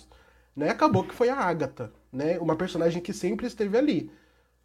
[0.56, 0.70] Né?
[0.70, 2.40] Acabou que foi a Agatha, né?
[2.40, 4.12] Uma personagem que sempre esteve ali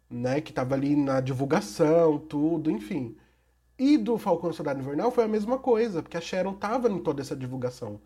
[0.09, 3.15] né, que tava ali na divulgação, tudo, enfim.
[3.77, 7.21] E do Falcão Soldado Invernal foi a mesma coisa, porque a Sharon tava em toda
[7.21, 8.01] essa divulgação.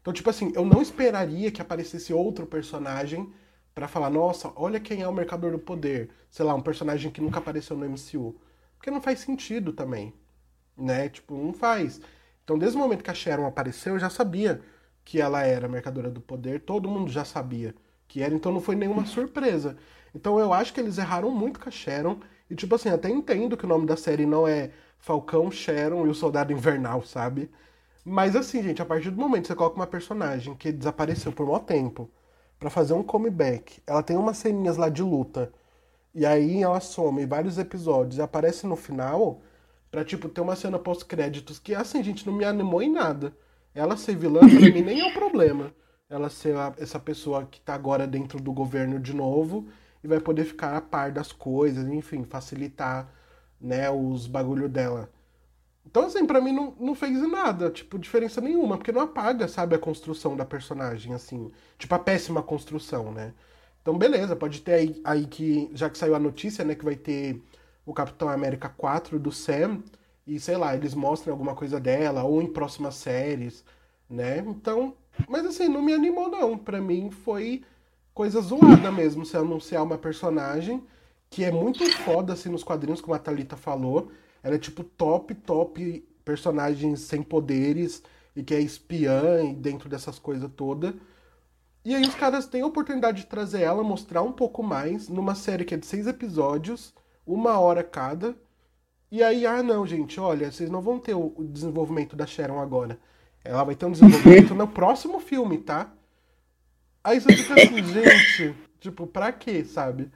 [0.00, 3.32] Então, tipo assim, eu não esperaria que aparecesse outro personagem
[3.74, 6.10] pra falar, nossa, olha quem é o Mercador do Poder.
[6.30, 8.36] Sei lá, um personagem que nunca apareceu no MCU.
[8.76, 10.12] Porque não faz sentido também,
[10.76, 11.08] né?
[11.08, 12.00] Tipo, não faz.
[12.48, 14.62] Então, desde o momento que a Sharon apareceu, eu já sabia
[15.04, 17.74] que ela era a Mercadora do Poder, todo mundo já sabia
[18.08, 19.76] que era, então não foi nenhuma surpresa.
[20.14, 22.18] Então eu acho que eles erraram muito com a Sharon.
[22.48, 26.08] E tipo assim, até entendo que o nome da série não é Falcão, Sharon e
[26.08, 27.50] o Soldado Invernal, sabe?
[28.02, 31.46] Mas assim, gente, a partir do momento que você coloca uma personagem que desapareceu por
[31.46, 32.10] muito tempo
[32.58, 35.52] pra fazer um comeback, ela tem umas ceninhas lá de luta,
[36.14, 39.42] e aí ela some vários episódios e aparece no final
[39.90, 43.36] pra, tipo, ter uma cena pós-créditos que, assim, gente, não me animou em nada.
[43.74, 45.72] Ela ser vilã, pra mim, nem é o problema.
[46.08, 49.68] Ela ser a- essa pessoa que tá agora dentro do governo de novo
[50.02, 53.08] e vai poder ficar a par das coisas, enfim, facilitar,
[53.60, 55.10] né, os bagulho dela.
[55.86, 59.74] Então, assim, pra mim não, não fez nada, tipo, diferença nenhuma, porque não apaga, sabe,
[59.74, 61.50] a construção da personagem, assim.
[61.78, 63.32] Tipo, a péssima construção, né?
[63.82, 66.96] Então, beleza, pode ter aí, aí que, já que saiu a notícia, né, que vai
[66.96, 67.42] ter
[67.90, 69.82] o Capitão América 4 do Sam,
[70.26, 73.64] e sei lá, eles mostram alguma coisa dela, ou em próximas séries,
[74.08, 74.38] né?
[74.46, 74.94] Então,
[75.28, 76.56] Mas assim, não me animou não.
[76.58, 77.64] Pra mim foi
[78.14, 80.82] coisa zoada mesmo, se anunciar uma personagem
[81.30, 84.10] que é muito foda assim nos quadrinhos, como a Thalita falou.
[84.42, 88.02] Ela é tipo top, top personagens sem poderes
[88.36, 90.94] e que é espiã e dentro dessas coisas todas.
[91.84, 95.34] E aí os caras têm a oportunidade de trazer ela, mostrar um pouco mais, numa
[95.34, 96.94] série que é de seis episódios,
[97.28, 98.34] uma hora cada.
[99.10, 102.98] E aí, ah não, gente, olha, vocês não vão ter o desenvolvimento da Sharon agora.
[103.44, 105.92] Ela vai ter um desenvolvimento no próximo filme, tá?
[107.02, 110.10] Aí você fica assim, gente, tipo, pra quê, sabe?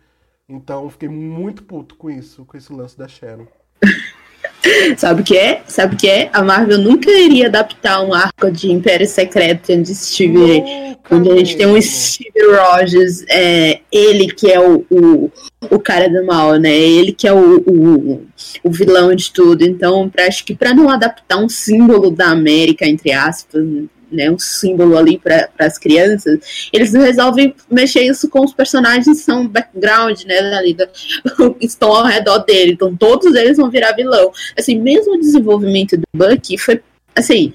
[0.49, 3.47] Então fiquei muito puto com isso, com esse lance da Sharon.
[4.97, 5.63] Sabe o que é?
[5.67, 6.31] Sabe o que é?
[6.33, 10.63] A Marvel nunca iria adaptar um arco de Império Secreto onde Steve,
[11.11, 15.33] onde a gente tem um Steve Rogers, é, ele que é o, o,
[15.71, 16.75] o, cara do mal, né?
[16.75, 18.27] Ele que é o, o,
[18.63, 19.63] o vilão de tudo.
[19.63, 23.65] Então, pra, acho que para não adaptar um símbolo da América, entre aspas,
[24.13, 29.15] né, um símbolo ali para as crianças, eles resolvem mexer isso com os personagens que
[29.15, 30.77] são background, né, ali,
[31.61, 34.31] estão ao redor dele, então todos eles vão virar vilão.
[34.57, 36.83] Assim, mesmo o desenvolvimento do Bucky foi,
[37.17, 37.55] assim,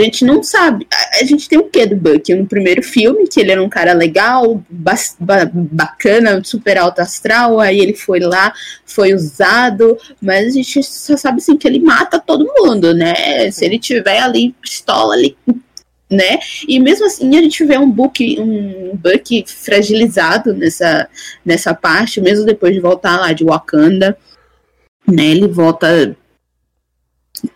[0.00, 0.86] a gente não sabe.
[1.20, 2.34] A, gente tem o que do Bucky?
[2.34, 7.60] No primeiro filme, que ele era um cara legal, ba ba bacana, super alto astral,
[7.60, 8.52] aí ele foi lá,
[8.84, 13.50] foi usado, mas a gente só sabe assim que ele mata todo mundo, né?
[13.50, 15.36] Se ele tiver ali pistola ali
[16.10, 16.38] né?
[16.68, 21.08] E mesmo assim a gente vê um book, um Buck fragilizado nessa,
[21.44, 24.16] nessa parte, mesmo depois de voltar lá de Wakanda,
[25.06, 25.24] né?
[25.26, 26.16] Ele volta.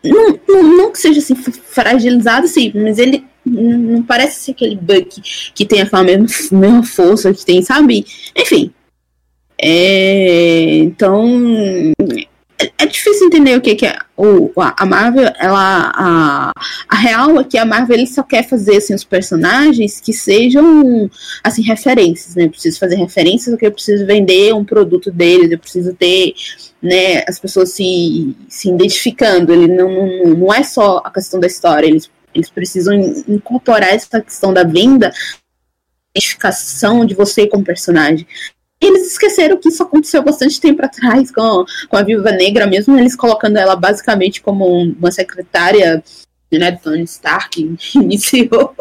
[0.05, 5.21] Não, não, não que seja assim fragilizado, sim, mas ele não parece ser aquele Buck
[5.55, 8.05] que tem aquela mesma, mesma força que tem, sabe?
[8.37, 8.73] Enfim.
[9.61, 11.27] É, então
[12.77, 15.93] é difícil entender o que, que é o, a Marvel, ela.
[15.95, 16.53] A,
[16.88, 21.09] a real é que a Marvel só quer fazer assim, os personagens que sejam
[21.43, 22.45] assim, referências, né?
[22.45, 26.35] Eu preciso fazer referências porque eu preciso vender um produto deles, eu preciso ter
[26.83, 29.53] né, as pessoas se, se identificando.
[29.53, 32.95] Ele não, não, não é só a questão da história, eles, eles precisam
[33.27, 35.12] incorporar essa questão da venda
[36.14, 38.27] identificação de você como personagem
[38.81, 43.17] eles esqueceram que isso aconteceu bastante tempo atrás com, com a Viúva Negra, mesmo eles
[43.17, 46.03] colocando ela basicamente como uma secretária
[46.53, 47.61] né, Tony Stark,
[47.95, 48.75] iniciou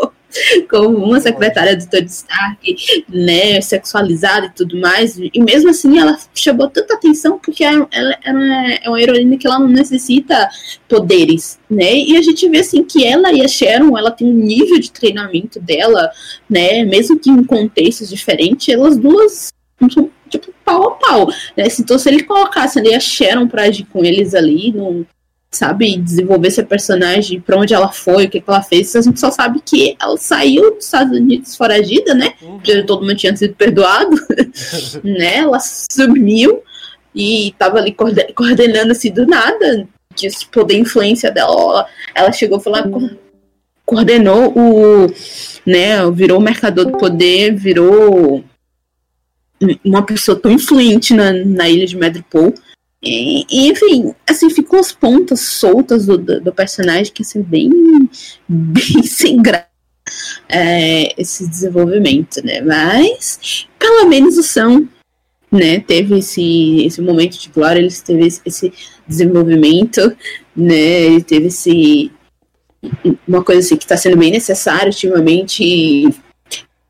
[0.69, 6.17] como uma secretária do Tony Stark, né, sexualizada e tudo mais, e mesmo assim ela
[6.33, 10.49] chamou tanta atenção porque ela, ela, ela é uma heroína que ela não necessita
[10.87, 14.33] poderes, né, e a gente vê assim que ela e a Sharon, ela tem um
[14.33, 16.11] nível de treinamento dela,
[16.49, 19.53] né, mesmo que em contextos diferentes, elas duas
[20.29, 21.27] tipo, pau a pau.
[21.55, 21.65] Né?
[21.79, 25.05] Então, se ele colocasse ali a Sharon pra agir com eles ali, não,
[25.51, 29.19] sabe, desenvolver esse personagem, pra onde ela foi, o que, que ela fez, a gente
[29.19, 32.33] só sabe que ela saiu dos Estados Unidos foragida, né?
[32.41, 32.57] Uhum.
[32.57, 34.15] Porque todo mundo tinha sido perdoado,
[35.03, 35.37] né?
[35.37, 36.61] Ela sumiu
[37.15, 37.95] e tava ali
[38.35, 41.87] coordenando assim do nada, de poder influência dela.
[42.13, 42.85] Ela chegou a falar.
[42.87, 43.17] Uhum.
[43.85, 45.07] Coordenou o.
[45.65, 48.43] né, virou o mercador do poder, virou
[49.83, 52.53] uma pessoa tão influente na, na ilha de Madripoor.
[53.01, 57.69] E, enfim, assim, ficou as pontas soltas do, do, do personagem que assim, bem,
[58.47, 59.67] bem sem graça
[60.49, 62.61] é, esse desenvolvimento, né?
[62.61, 64.87] Mas pelo menos o São
[65.51, 68.73] né, teve esse, esse momento de glória, ele teve esse, esse
[69.07, 70.15] desenvolvimento,
[70.55, 70.75] né?
[70.75, 72.11] Ele teve esse
[73.27, 76.07] uma coisa assim que está sendo bem necessário ultimamente,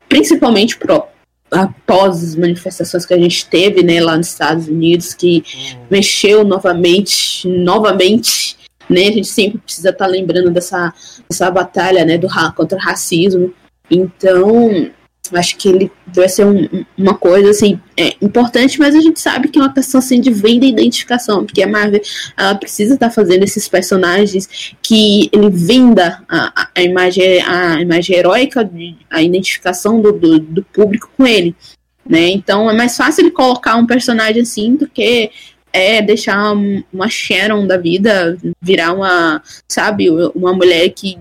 [0.08, 1.04] principalmente pro,
[1.50, 5.80] após as manifestações que a gente teve né, lá nos Estados Unidos, que uhum.
[5.90, 8.56] mexeu novamente, novamente,
[8.88, 10.92] né, a gente sempre precisa estar tá lembrando dessa,
[11.28, 13.52] dessa batalha né, do, contra o racismo.
[13.90, 14.90] Então,
[15.32, 19.48] acho que ele vai ser um, uma coisa assim é, importante, mas a gente sabe
[19.48, 22.00] que é uma questão assim, de venda e identificação, porque a Marvel
[22.36, 28.16] ela precisa estar tá fazendo esses personagens que ele venda a, a imagem a imagem
[28.16, 28.70] heróica,
[29.10, 31.54] a identificação do, do, do, público com ele,
[32.08, 32.28] né?
[32.30, 35.30] Então é mais fácil ele colocar um personagem assim do que
[35.72, 36.54] é deixar
[36.92, 41.18] uma Sharon da vida virar uma, sabe, uma mulher que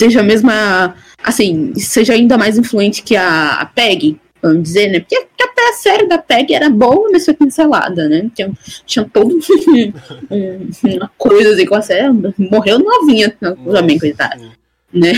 [0.00, 5.00] seja a mesma, assim, seja ainda mais influente que a, a Peg, vamos dizer, né?
[5.00, 8.30] Porque, até a série da Peg era boa, mas foi cancelada, né?
[8.34, 8.52] Tinha,
[8.84, 9.34] tinha todo
[10.30, 14.52] um, uma coisa assim com a série, morreu novinha também, coitada.
[14.92, 15.12] Né?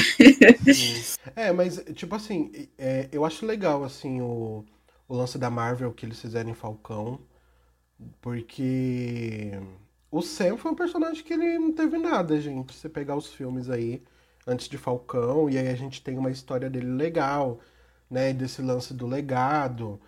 [1.36, 4.64] É, mas, tipo assim, é, eu acho legal, assim, o,
[5.08, 7.18] o lance da Marvel que eles fizeram em Falcão,
[8.20, 9.52] porque
[10.10, 12.72] o Sam foi um personagem que ele não teve nada, gente.
[12.72, 14.02] Se você pegar os filmes aí,
[14.48, 17.60] antes de Falcão, e aí a gente tem uma história dele legal,
[18.10, 18.32] né?
[18.32, 20.00] Desse lance do legado,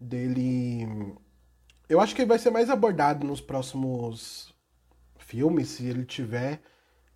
[0.00, 1.14] dele.
[1.88, 4.54] Eu acho que ele vai ser mais abordado nos próximos
[5.18, 6.60] filmes, se ele tiver,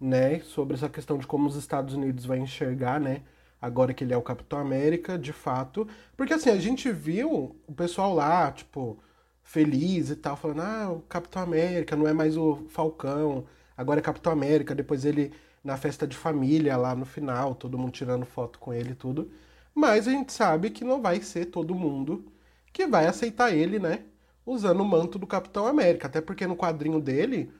[0.00, 0.40] né?
[0.40, 3.22] Sobre essa questão de como os Estados Unidos vai enxergar, né?
[3.60, 5.88] Agora que ele é o Capitão América, de fato.
[6.16, 8.98] Porque assim, a gente viu o pessoal lá, tipo,
[9.42, 14.02] feliz e tal, falando, ah, o Capitão América não é mais o Falcão, agora é
[14.02, 14.74] Capitão América.
[14.74, 15.32] Depois ele
[15.66, 19.32] na festa de família lá no final, todo mundo tirando foto com ele e tudo.
[19.74, 22.24] Mas a gente sabe que não vai ser todo mundo
[22.72, 24.04] que vai aceitar ele, né?
[24.46, 26.06] Usando o manto do Capitão América.
[26.06, 27.52] Até porque no quadrinho dele,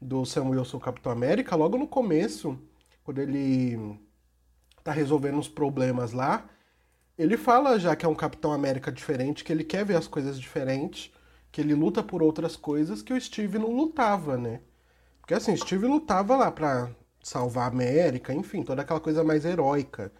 [0.00, 2.58] do Sam Wilson Capitão América, logo no começo,
[3.04, 3.98] quando ele
[4.82, 6.48] tá resolvendo os problemas lá,
[7.18, 10.40] ele fala já que é um Capitão América diferente, que ele quer ver as coisas
[10.40, 11.12] diferentes,
[11.50, 14.62] que ele luta por outras coisas que o Steve não lutava, né?
[15.20, 16.90] Porque assim, Steve lutava lá pra
[17.22, 20.12] salvar a América, enfim, toda aquela coisa mais heróica.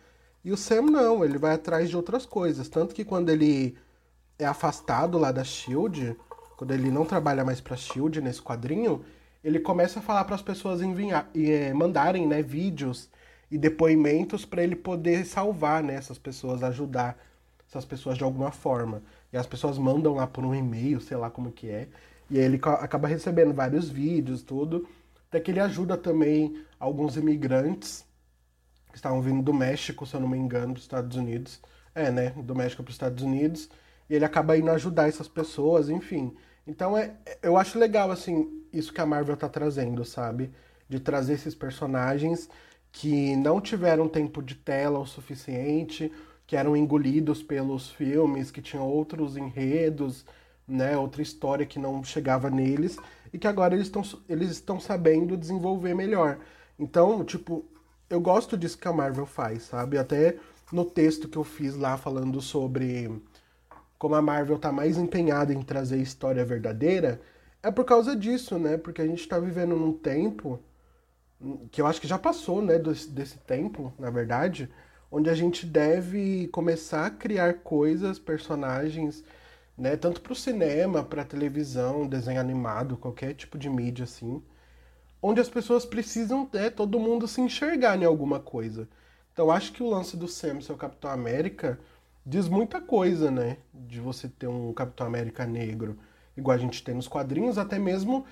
[0.44, 2.68] E o Sam não, ele vai atrás de outras coisas.
[2.68, 3.76] Tanto que quando ele
[4.38, 6.16] é afastado lá da Shield,
[6.56, 9.04] quando ele não trabalha mais pra Shield nesse quadrinho,
[9.42, 13.08] ele começa a falar para as pessoas enviar, é, mandarem né, vídeos
[13.50, 17.18] e depoimentos para ele poder salvar né, essas pessoas, ajudar
[17.68, 19.02] essas pessoas de alguma forma.
[19.32, 21.88] E as pessoas mandam lá por um e-mail, sei lá como que é.
[22.30, 24.86] E aí ele acaba recebendo vários vídeos, tudo.
[25.32, 28.04] Até que ele ajuda também alguns imigrantes
[28.90, 31.58] que estavam vindo do México, se eu não me engano, para os Estados Unidos.
[31.94, 32.34] É, né?
[32.36, 33.70] Do México para os Estados Unidos.
[34.10, 36.36] E ele acaba indo ajudar essas pessoas, enfim.
[36.66, 40.52] Então é, eu acho legal, assim, isso que a Marvel tá trazendo, sabe?
[40.86, 42.46] De trazer esses personagens
[42.92, 46.12] que não tiveram tempo de tela o suficiente,
[46.46, 50.26] que eram engolidos pelos filmes, que tinham outros enredos,
[50.68, 50.94] né?
[50.94, 52.98] Outra história que não chegava neles
[53.32, 56.38] e que agora eles estão eles estão sabendo desenvolver melhor.
[56.78, 57.64] Então, tipo,
[58.10, 59.98] eu gosto disso que a Marvel faz, sabe?
[59.98, 60.36] Até
[60.72, 63.22] no texto que eu fiz lá falando sobre
[63.98, 67.20] como a Marvel tá mais empenhada em trazer história verdadeira,
[67.62, 68.76] é por causa disso, né?
[68.76, 70.58] Porque a gente tá vivendo num tempo
[71.70, 74.68] que eu acho que já passou, né, desse, desse tempo, na verdade,
[75.10, 79.24] onde a gente deve começar a criar coisas, personagens,
[79.82, 79.96] né?
[79.96, 84.40] Tanto para o cinema, para televisão, desenho animado, qualquer tipo de mídia assim,
[85.20, 88.88] onde as pessoas precisam, né, todo mundo se enxergar em alguma coisa.
[89.32, 91.80] Então acho que o lance do Sam ser o Capitão América
[92.24, 93.56] diz muita coisa, né?
[93.74, 95.98] De você ter um Capitão América negro,
[96.36, 98.24] igual a gente tem nos quadrinhos, até mesmo,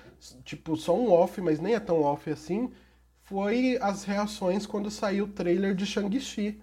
[0.45, 2.71] tipo, só um off, mas nem é tão off assim,
[3.23, 6.61] foi as reações quando saiu o trailer de Shang-Chi,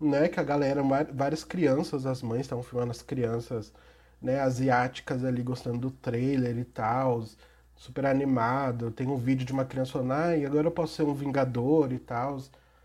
[0.00, 0.28] né?
[0.28, 3.72] Que a galera, várias crianças, as mães estavam filmando as crianças
[4.20, 7.24] né, asiáticas ali gostando do trailer e tal,
[7.76, 8.90] super animado.
[8.90, 11.92] Tem um vídeo de uma criança falando, ah, e agora eu posso ser um vingador
[11.92, 12.38] e tal.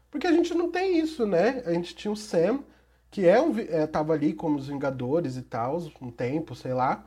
[0.10, 1.62] Porque a gente não tem isso, né?
[1.66, 2.64] A gente tinha o Sam,
[3.12, 7.06] que é um, é, tava ali como os Vingadores e tal, um tempo, sei lá.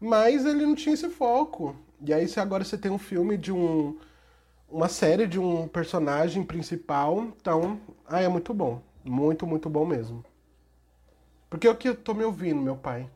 [0.00, 1.74] Mas ele não tinha esse foco.
[2.04, 3.96] E aí agora você tem um filme de um.
[4.68, 7.80] Uma série de um personagem principal, então.
[8.06, 8.82] Ah, é muito bom.
[9.04, 10.24] Muito, muito bom mesmo.
[11.48, 13.08] Porque eu que tô me ouvindo, meu pai.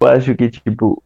[0.00, 1.02] Eu acho que, tipo,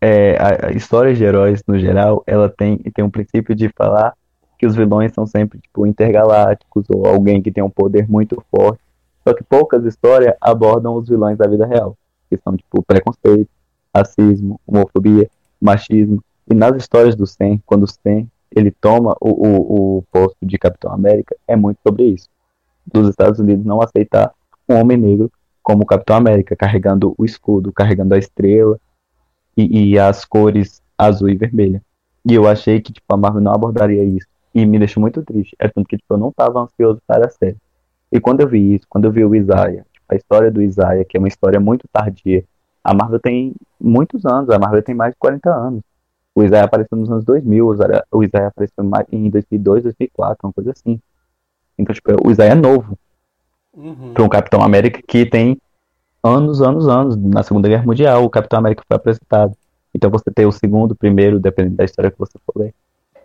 [0.00, 4.14] é, a, a história de heróis, no geral, ela tem, tem um princípio de falar
[4.58, 8.80] que os vilões são sempre, tipo, intergalácticos ou alguém que tem um poder muito forte.
[9.26, 11.96] Só que poucas histórias abordam os vilões da vida real,
[12.28, 13.48] que são, tipo, preconceito,
[13.94, 15.28] racismo, homofobia,
[15.60, 16.22] machismo.
[16.50, 20.58] E nas histórias do Sam, quando o Sam ele toma o, o, o posto de
[20.58, 22.28] Capitão América, é muito sobre isso.
[22.86, 24.32] Dos Estados Unidos não aceitar
[24.68, 25.30] um homem negro
[25.62, 28.78] como o Capitão América, carregando o escudo, carregando a estrela
[29.56, 31.82] e, e, as cores azul e vermelha.
[32.28, 34.26] E eu achei que tipo, a Marvel não abordaria isso.
[34.54, 35.54] E me deixou muito triste.
[35.58, 37.56] É tanto que tipo, eu não estava ansioso para a série.
[38.10, 41.04] E quando eu vi isso, quando eu vi o Isaiah, tipo, a história do Isaiah,
[41.04, 42.44] que é uma história muito tardia,
[42.84, 45.82] a Marvel tem muitos anos, a Marvel tem mais de 40 anos.
[46.34, 47.66] O Isaiah apareceu nos anos 2000,
[48.10, 51.00] o Isaiah apareceu em 2002, 2004, uma coisa assim.
[51.78, 52.98] Então, tipo, o Isaiah é novo
[53.74, 54.12] uhum.
[54.14, 55.58] para um Capitão América que tem
[56.22, 57.16] anos, anos, anos.
[57.16, 59.56] Na Segunda Guerra Mundial, o Capitão América foi apresentado.
[59.94, 62.74] Então você tem o segundo, o primeiro, dependendo da história que você for ler,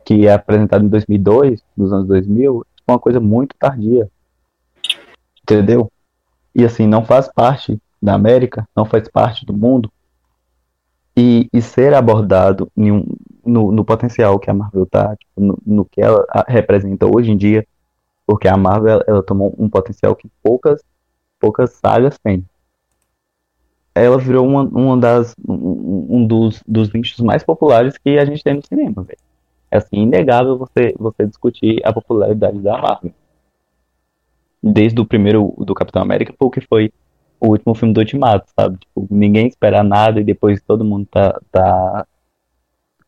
[0.04, 4.10] que é apresentado em 2002, nos anos 2000, é uma coisa muito tardia.
[5.44, 5.92] Entendeu?
[6.54, 9.92] E assim, não faz parte da América, não faz parte do mundo.
[11.16, 13.04] E, e ser abordado um,
[13.44, 17.38] no, no, potencial que a Marvel tá, tipo, no, no que ela representa hoje em
[17.38, 17.66] dia,
[18.28, 20.84] porque a Marvel ela, tomou um potencial que poucas
[21.40, 22.46] poucas sagas têm.
[23.96, 28.44] Ela virou uma, uma das um, um dos, dos nichos mais populares que a gente
[28.44, 29.08] tem no cinema.
[29.72, 33.12] É assim, inegável você, você discutir a popularidade da Marvel.
[34.62, 36.92] Desde o primeiro do Capitão América, porque foi
[37.40, 38.78] o último filme do Ultimato, sabe?
[38.78, 42.08] Tipo, ninguém espera nada e depois todo mundo tá, tá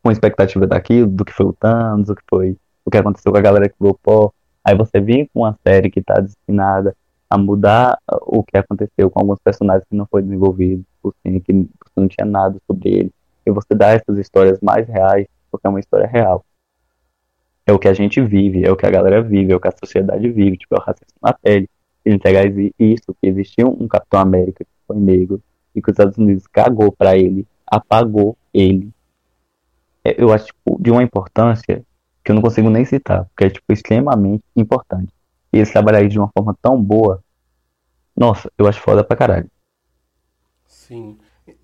[0.02, 3.38] com expectativa daquilo, do que foi o Thanos, o que foi o que aconteceu com
[3.38, 4.32] a galera que voltou.
[4.64, 6.94] Aí você vem com uma série que tá destinada
[7.28, 12.08] a mudar o que aconteceu com alguns personagens que não foi desenvolvido, assim, que não
[12.08, 13.12] tinha nada sobre ele.
[13.46, 16.44] E você dá essas histórias mais reais, porque é uma história real.
[17.64, 19.68] É o que a gente vive, é o que a galera vive, é o que
[19.68, 21.68] a sociedade vive, tipo, é o racismo na pele.
[22.04, 22.44] Ele entregar
[22.78, 25.40] isso, que existia um Capitão América que foi negro,
[25.74, 28.90] e que os Estados Unidos cagou para ele, apagou ele.
[30.04, 31.84] É, eu acho, tipo, de uma importância
[32.30, 35.12] que eu não consigo nem citar, porque é, tipo, extremamente importante.
[35.52, 37.22] E eles trabalharem de uma forma tão boa,
[38.16, 39.50] nossa, eu acho foda pra caralho.
[40.64, 41.18] Sim.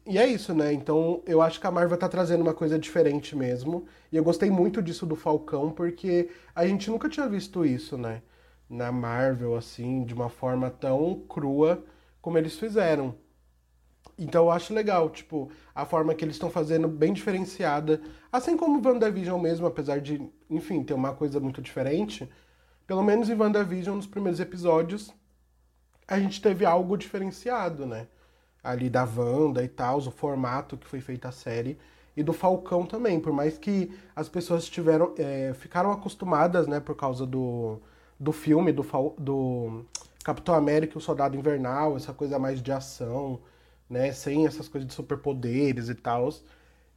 [0.04, 0.72] E é isso, né?
[0.72, 3.86] Então eu acho que a Marvel tá trazendo uma coisa diferente mesmo.
[4.10, 8.22] E eu gostei muito disso do Falcão, porque a gente nunca tinha visto isso, né?
[8.68, 11.84] Na Marvel, assim, de uma forma tão crua
[12.20, 13.14] como eles fizeram.
[14.18, 18.00] Então eu acho legal, tipo, a forma que eles estão fazendo bem diferenciada.
[18.32, 22.28] Assim como o WandaVision mesmo, apesar de, enfim, ter uma coisa muito diferente.
[22.86, 25.12] Pelo menos em WandaVision, nos primeiros episódios,
[26.06, 28.06] a gente teve algo diferenciado, né?
[28.62, 31.78] Ali da Wanda e tal, o formato que foi feita a série.
[32.16, 36.96] E do Falcão também, por mais que as pessoas tiveram, é, ficaram acostumadas, né, por
[36.96, 37.78] causa do,
[38.18, 38.82] do filme, do,
[39.18, 39.84] do
[40.24, 43.38] Capitão América e o Soldado Invernal, essa coisa mais de ação,
[43.88, 46.28] né, sem essas coisas de superpoderes e tal,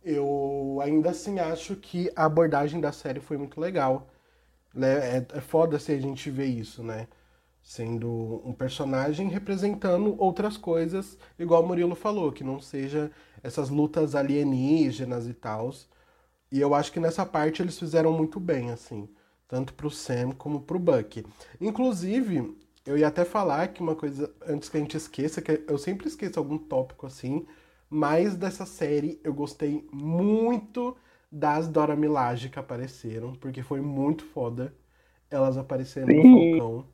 [0.03, 4.09] eu ainda assim acho que a abordagem da série foi muito legal.
[4.73, 5.17] Né?
[5.17, 7.07] É, é foda se a gente ver isso, né?
[7.61, 13.11] Sendo um personagem representando outras coisas, igual o Murilo falou, que não seja
[13.43, 15.71] essas lutas alienígenas e tal.
[16.51, 19.07] E eu acho que nessa parte eles fizeram muito bem, assim,
[19.47, 21.23] tanto pro Sam como pro Buck.
[21.61, 22.57] Inclusive,
[22.89, 26.07] eu ia até falar que uma coisa, antes que a gente esqueça, que eu sempre
[26.07, 27.45] esqueço algum tópico assim,
[27.87, 30.97] mas dessa série eu gostei muito
[31.31, 34.73] das Dora Milaje que apareceram, porque foi muito foda
[35.29, 36.23] elas apareceram Sim.
[36.23, 36.85] no Falcão.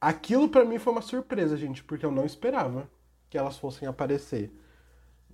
[0.00, 2.88] Aquilo para mim foi uma surpresa, gente, porque eu não esperava
[3.28, 4.52] que elas fossem aparecer.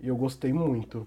[0.01, 1.07] E eu gostei muito.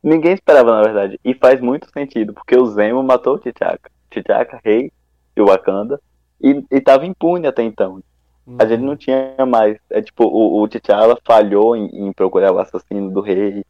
[0.00, 1.18] Ninguém esperava, na verdade.
[1.24, 3.90] E faz muito sentido, porque o Zemo matou o T'Chaka.
[4.08, 4.92] T'Chaka, rei
[5.36, 6.00] de Wakanda,
[6.42, 8.02] e, e tava impune até então.
[8.46, 8.56] Uhum.
[8.58, 9.78] A gente não tinha mais.
[9.90, 13.64] É tipo, o, o T'Challa falhou em, em procurar o assassino do rei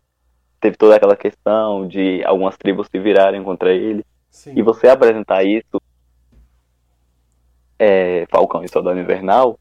[0.62, 4.06] teve toda aquela questão de algumas tribos se virarem contra ele.
[4.30, 4.54] Sim.
[4.56, 5.82] E você apresentar isso,
[7.78, 9.58] é, Falcão e Soldado Invernal,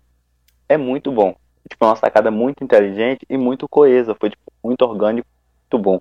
[0.70, 1.36] é muito bom.
[1.68, 4.16] Tipo, uma sacada muito inteligente e muito coesa.
[4.18, 5.28] Foi tipo, muito orgânico,
[5.64, 5.99] muito bom.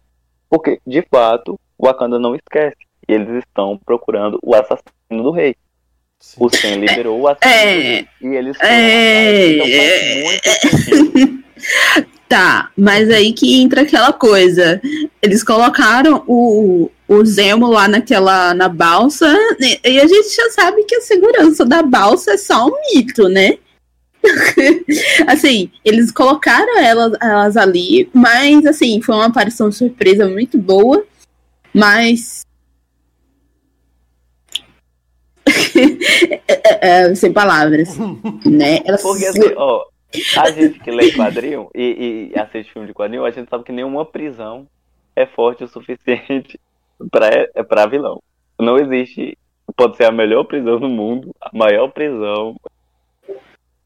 [0.50, 2.76] Porque, de fato, o Wakanda não esquece.
[3.08, 5.56] E eles estão procurando o assassino do rei.
[6.20, 6.36] Sim.
[6.38, 7.80] O Sen liberou o assassino é...
[7.80, 8.08] rei.
[8.20, 9.52] E eles é...
[9.52, 11.40] Então faz muito sentido.
[12.28, 14.80] Tá, mas aí que entra aquela coisa.
[15.20, 20.94] Eles colocaram o, o Zemo lá naquela na balsa, e a gente já sabe que
[20.94, 23.58] a segurança da balsa é só um mito, né?
[25.26, 31.04] assim, eles colocaram elas, elas ali, mas assim, foi uma aparição surpresa muito boa,
[31.74, 32.42] mas
[36.50, 37.96] é, é, sem palavras,
[38.44, 38.80] né?
[38.84, 39.02] Elas...
[39.02, 39.84] Porque assim, ó,
[40.38, 43.72] a gente que lê quadrinho e, e assiste filme de quadrinho, a gente sabe que
[43.72, 44.66] nenhuma prisão
[45.14, 46.58] é forte o suficiente
[47.10, 48.22] para vilão.
[48.58, 49.36] Não existe.
[49.76, 52.56] Pode ser a melhor prisão do mundo, a maior prisão.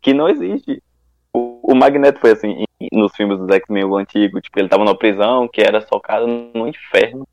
[0.01, 0.83] Que não existe.
[1.33, 5.47] O, o Magneto foi assim, nos filmes dos X-Men antigo, tipo, ele tava numa prisão
[5.47, 7.27] que era socado no inferno.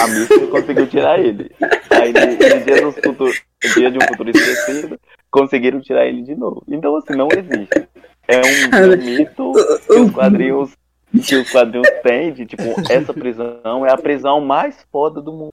[0.00, 1.50] A Mística conseguiu tirar ele.
[1.90, 3.32] Aí no, no dia, do futuro,
[3.68, 5.00] dia de um futuro esquecido,
[5.30, 6.62] conseguiram tirar ele de novo.
[6.68, 7.88] Então, assim, não existe.
[8.26, 9.52] É um, mito
[9.86, 10.76] que os quadrinhos
[11.12, 15.52] que os quadrinhos têm de tipo, essa prisão é a prisão mais foda do mundo.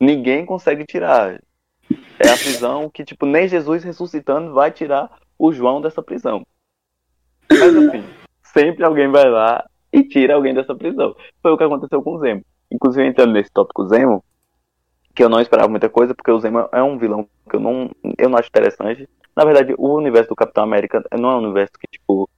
[0.00, 1.40] Ninguém consegue tirar.
[2.18, 6.42] É a prisão que, tipo, nem Jesus ressuscitando vai tirar o João dessa prisão.
[7.50, 8.04] Mas assim,
[8.42, 11.14] sempre alguém vai lá e tira alguém dessa prisão.
[11.42, 12.42] Foi o que aconteceu com o Zemo.
[12.70, 14.24] Inclusive, entrando nesse tópico Zemo,
[15.14, 17.90] que eu não esperava muita coisa, porque o Zemo é um vilão que eu não,
[18.18, 19.08] eu não acho interessante.
[19.36, 22.28] Na verdade, o universo do Capitão América não é um universo que, tipo,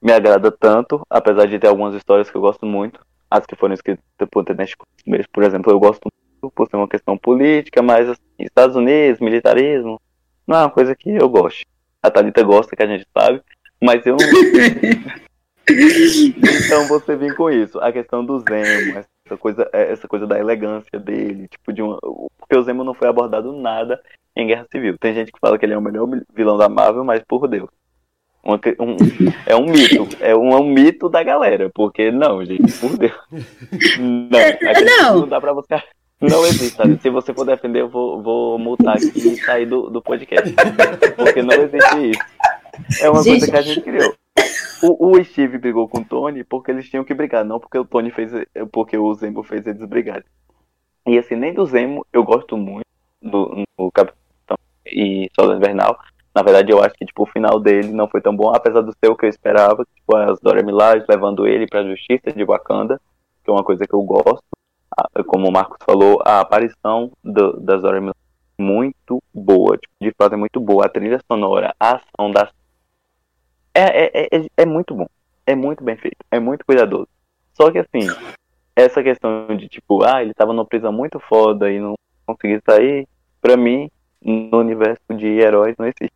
[0.00, 3.00] me agrada tanto, apesar de ter algumas histórias que eu gosto muito.
[3.30, 4.76] As que foram escritas por Tenente
[5.32, 10.00] por exemplo, eu gosto muito por ser uma questão política, mas assim, Estados Unidos, militarismo,
[10.46, 11.64] não é uma coisa que eu gosto.
[12.02, 13.40] A Thalita gosta, que a gente sabe,
[13.80, 14.26] mas eu não.
[15.68, 17.78] então você vem com isso.
[17.78, 21.98] A questão do Zemo, essa coisa, é, essa coisa da elegância dele, tipo, de uma.
[22.38, 24.00] Porque o Zemo não foi abordado nada
[24.36, 24.96] em Guerra Civil.
[24.98, 27.70] Tem gente que fala que ele é o melhor vilão da Marvel, mas por Deus.
[28.44, 28.96] Uma, um,
[29.46, 30.08] é um mito.
[30.20, 31.70] É um, é um mito da galera.
[31.72, 33.12] Porque não, gente, por Deus.
[33.98, 34.40] Não,
[35.00, 35.20] não.
[35.20, 35.80] não dá pra você.
[36.20, 36.98] Não existe, sabe?
[37.00, 40.54] Se você for defender, eu vou, vou multar aqui e sair do, do podcast.
[41.16, 43.02] Porque não existe isso.
[43.02, 43.40] É uma gente...
[43.40, 44.14] coisa que a gente criou.
[44.82, 47.84] O, o, Steve brigou com o Tony porque eles tinham que brigar, não porque o
[47.84, 48.32] Tony fez.
[48.72, 50.24] Porque o Zemo fez eles brigarem.
[51.06, 52.86] E assim, nem do Zemo eu gosto muito
[53.20, 54.56] do, no Capitão
[54.86, 55.98] e Soldado Invernal.
[56.34, 58.92] Na verdade, eu acho que tipo, o final dele não foi tão bom, apesar do
[58.92, 59.86] ser o que eu esperava.
[59.94, 63.00] Tipo, as Dora Milaje levando ele pra justiça de Wakanda,
[63.44, 64.42] que é uma coisa que eu gosto
[65.26, 68.18] como o Marcos falou, a aparição do, das Dora Milaje
[68.58, 70.86] é muito boa, tipo, de fato é muito boa.
[70.86, 72.50] A trilha sonora, a ação das.
[73.74, 75.06] É, é, é, é muito bom.
[75.46, 76.18] É muito bem feito.
[76.30, 77.08] É muito cuidadoso.
[77.54, 78.06] Só que assim,
[78.74, 81.94] essa questão de tipo, ah, ele tava numa prisão muito foda e não
[82.26, 83.06] conseguiu sair,
[83.40, 86.12] pra mim, no universo de heróis não existe.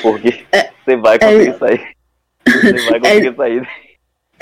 [0.00, 1.96] Porque é, você vai conseguir é, sair.
[2.44, 3.68] Você vai conseguir é, sair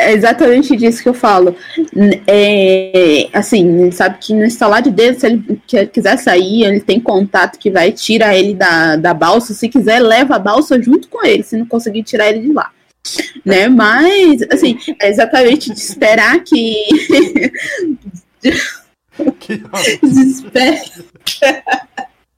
[0.09, 1.57] é exatamente disso que eu falo.
[2.27, 7.59] É, assim, sabe que no instalar de dedo, se ele quiser sair, ele tem contato
[7.59, 9.55] que vai tirar ele da, da balsa.
[9.55, 12.71] Se quiser, leva a balsa junto com ele, se não conseguir tirar ele de lá.
[13.45, 13.69] Né?
[13.69, 16.75] Mas, assim, é exatamente de esperar que.
[19.39, 19.63] que
[20.03, 20.81] Desespera.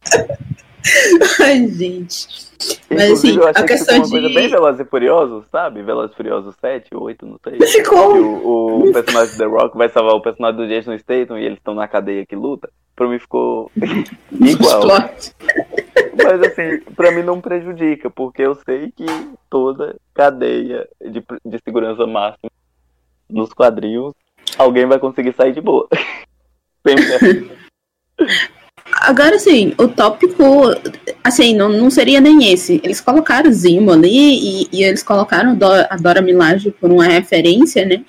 [1.40, 2.52] Ai, gente.
[2.90, 4.10] Mas assim, eu achei a questão uma de.
[4.10, 5.82] coisa bem Velozes e Furiosos, sabe?
[5.82, 7.66] Velozes e Furiosos 7, 8, não sei.
[7.66, 8.16] Ficou.
[8.16, 11.58] O, o, personagem do The Rock vai salvar o personagem do Jason Statham e eles
[11.58, 12.70] estão na cadeia que luta.
[12.94, 13.70] Pra mim ficou
[14.30, 14.82] igual.
[16.22, 19.06] Mas assim, pra mim não prejudica, porque eu sei que
[19.48, 22.50] toda cadeia de, de segurança máxima
[23.28, 24.12] nos quadrinhos,
[24.58, 25.88] alguém vai conseguir sair de boa.
[26.86, 27.50] Sempre assim.
[29.02, 30.44] Agora, assim, o tópico,
[31.24, 32.80] assim, não, não seria nem esse.
[32.84, 35.58] Eles colocaram o Zimo ali e, e eles colocaram
[35.90, 38.04] a Dora Milaje por uma referência, né?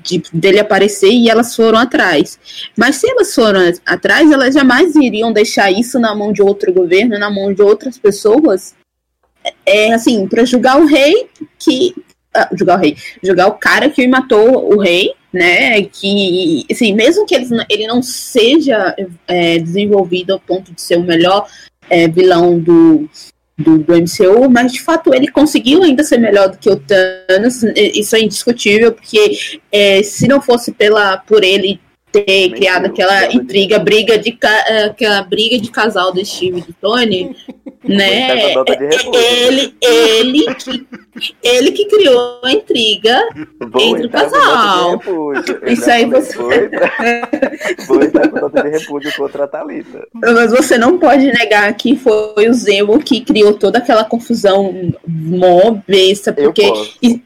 [0.00, 2.38] De, dele aparecer e elas foram atrás.
[2.76, 7.18] Mas se elas foram atrás, elas jamais iriam deixar isso na mão de outro governo,
[7.18, 8.76] na mão de outras pessoas.
[9.66, 11.28] É assim, para julgar o rei
[11.58, 11.96] que.
[12.34, 12.96] Ah, julgar o rei.
[13.22, 15.82] Julgar o cara que matou o rei né?
[15.82, 18.94] Que, assim, mesmo que ele, ele não seja
[19.26, 21.48] é, desenvolvido ao ponto de ser o melhor
[21.88, 23.08] é, vilão do,
[23.56, 27.62] do, do, MCU, mas de fato ele conseguiu ainda ser melhor do que o Thanos,
[27.76, 29.38] isso é indiscutível, porque
[29.70, 31.80] é, se não fosse pela, por ele
[32.24, 34.36] ter criado aquela intriga, briga de,
[34.86, 37.36] aquela briga de casal do Steve e do Tony,
[37.84, 38.52] né?
[39.12, 40.86] Ele, ele, que,
[41.42, 43.20] ele que criou a intriga
[43.80, 45.00] entre o casal.
[45.66, 46.36] Isso aí você.
[47.86, 50.06] Vou entrar com nota de repúdio contra a Thalita.
[50.14, 55.78] Mas você não pode negar que foi o Zemo que criou toda aquela confusão mó
[55.86, 57.22] besta, porque.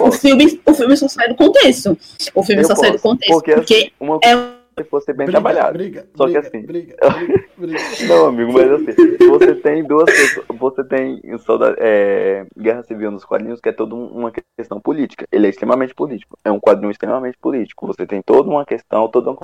[0.00, 1.96] O filme, o filme só sai do contexto.
[2.34, 3.32] O filme eu só posso, sai do contexto.
[3.32, 4.18] Porque, porque assim, uma...
[4.22, 5.78] é se fosse bem briga, trabalhado.
[5.78, 6.66] Briga, Só briga, que assim.
[6.66, 6.96] Briga,
[8.08, 10.46] não, amigo, mas assim, você tem duas pessoas.
[10.58, 15.26] Você tem soldado, é, Guerra Civil nos quadrinhos, que é toda uma questão política.
[15.30, 16.36] Ele é extremamente político.
[16.44, 17.86] É um quadrinho extremamente político.
[17.86, 19.38] Você tem toda uma questão, toda uma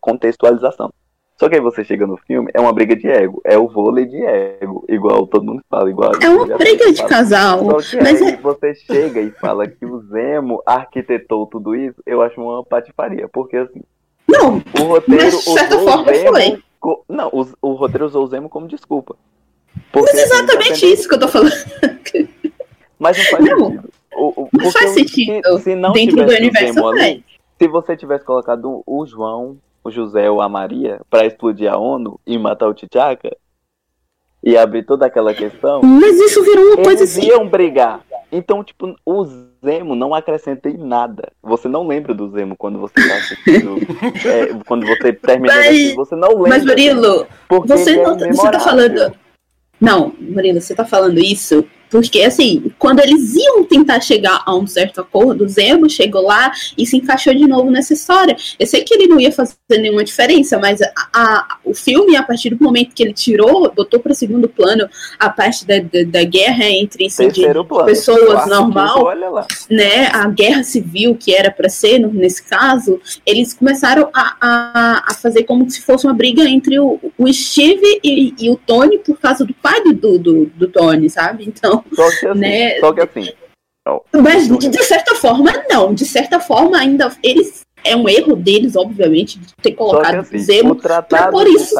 [0.00, 0.92] contextualização.
[1.38, 3.40] Só que aí você chega no filme, é uma briga de ego.
[3.44, 4.84] É o vôlei de ego.
[4.88, 6.10] Igual todo mundo fala, igual.
[6.20, 7.08] É uma briga de fala.
[7.08, 7.64] casal.
[7.64, 8.36] Mas aí é...
[8.36, 13.28] você chega e fala que o Zemo arquitetou tudo isso, eu acho uma patifaria.
[13.28, 13.80] Porque assim,
[14.28, 16.62] não, o roteiro mas, de certa forma Zemo, foi.
[17.08, 19.14] Não, o, o, roteiro usou o Zemo como desculpa.
[19.92, 21.52] Porque, mas exatamente tá isso que eu tô falando.
[22.98, 23.90] Mas não faz não, sentido.
[24.16, 25.58] O, não faz sentido.
[25.58, 27.24] Se, se não dentro do universo ali,
[27.56, 29.56] se você tivesse colocado o João,
[29.88, 33.36] o José ou a Maria pra explodir a ONU e matar o T'Chaka
[34.42, 35.82] e abrir toda aquela questão.
[35.82, 37.22] Mas isso virou uma coisa assim.
[37.22, 38.00] Eles iam brigar.
[38.30, 39.24] Então, tipo, o
[39.64, 41.32] Zemo não acrescenta em nada.
[41.42, 43.76] Você não lembra do Zemo quando você tá assistindo.
[44.28, 46.48] é, quando você termina mas, assistir, você não lembra.
[46.50, 49.12] Mas, Murilo, você, é não, é você tá falando.
[49.80, 54.66] Não, Murilo, você tá falando isso porque, assim, quando eles iam tentar chegar a um
[54.66, 58.36] certo acordo, o Zemo chegou lá e se encaixou de novo nessa história.
[58.58, 62.22] Eu sei que ele não ia fazer nenhuma diferença, mas a, a, o filme, a
[62.22, 66.24] partir do momento que ele tirou, botou para segundo plano a parte da, da, da
[66.24, 67.28] guerra entre assim,
[67.86, 69.08] pessoas normal,
[69.70, 75.14] né, a guerra civil que era para ser, nesse caso, eles começaram a, a, a,
[75.14, 79.18] fazer como se fosse uma briga entre o, o Steve e, e, o Tony por
[79.18, 81.44] causa do pai do, do, do Tony, sabe?
[81.46, 82.80] Então, só que assim, né?
[82.80, 83.32] só que assim
[84.12, 85.94] mas de, certa forma, não.
[85.94, 90.72] De certa forma, ainda eles é um erro deles, obviamente, de ter colocado assim, Zemo.
[90.72, 91.74] o tratado por de, isso-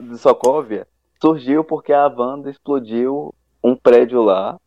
[0.00, 0.86] de Sokovia
[1.20, 4.58] surgiu porque a Wanda explodiu um prédio lá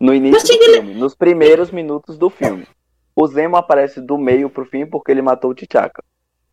[0.00, 2.66] no início do filme, nos primeiros minutos do filme.
[3.14, 6.02] O Zemo aparece do meio pro fim porque ele matou o T'Chaka.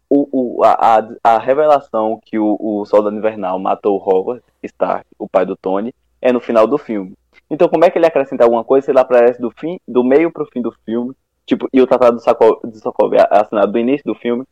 [0.09, 5.05] O, o, a, a, a revelação que o, o Soldado Invernal matou o Howard Stark,
[5.17, 7.13] o pai do Tony, é no final do filme.
[7.53, 10.31] Então como é que ele acrescenta alguma coisa se ele aparece do, fim, do meio
[10.31, 11.13] pro fim do filme?
[11.45, 14.43] Tipo, e o Tratado de Sokovia assinado do início do filme?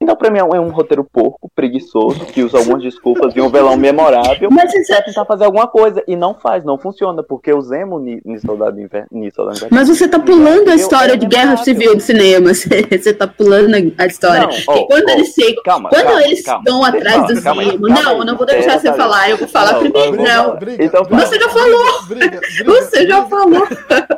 [0.00, 3.40] Então, pra mim, é um, é um roteiro porco, preguiçoso, que usa algumas desculpas e
[3.40, 6.02] um velão memorável Mas isso pra é- tentar fazer alguma coisa.
[6.06, 9.08] E não faz, não funciona, porque o Zemo ni, ni Soldado Inverno.
[9.72, 12.48] Mas você tá pulando a história é de guerra civil do cinema.
[12.54, 14.48] Você, você tá pulando a história.
[14.66, 15.62] Não, quando eles chegam.
[15.64, 16.62] Calma, Quando calma, eles calma.
[16.64, 17.88] estão atrás Calma, do Zemo.
[17.88, 19.30] Não, eu não vou deixar É, você falar.
[19.30, 20.22] Eu vou falar Não, primeiro.
[20.22, 20.56] Não.
[20.56, 22.02] briga, Então Você já falou.
[22.06, 23.66] Briga, Você já falou.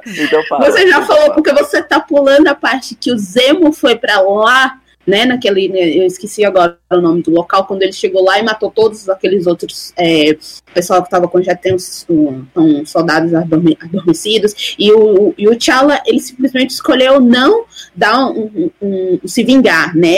[0.06, 0.58] Então.
[0.60, 4.74] Você já falou, porque você tá pulando a parte que o Zemo foi pra lá,
[5.10, 5.26] né?
[5.26, 5.68] Naquele.
[5.68, 9.08] né, Eu esqueci agora o nome do local, quando ele chegou lá e matou todos
[9.08, 10.36] aqueles outros é,
[10.72, 14.74] pessoal que tava com já tem uns, um, um soldados adorme- adormecidos.
[14.78, 20.14] E o, e o T'Challa, ele simplesmente escolheu não dar um- um- se vingar, né?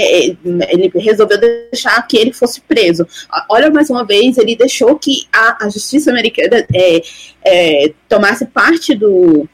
[0.70, 3.06] Ele resolveu deixar que ele fosse preso.
[3.48, 7.02] Olha, mais uma vez, ele deixou que a, a justiça americana é,
[7.44, 9.48] é, tomasse parte do,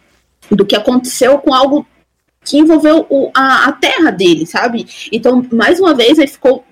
[0.51, 1.86] do que aconteceu com algo
[2.49, 4.86] que envolveu o- a, a terra dele, sabe?
[5.12, 6.64] Então, mais uma vez, ele ficou.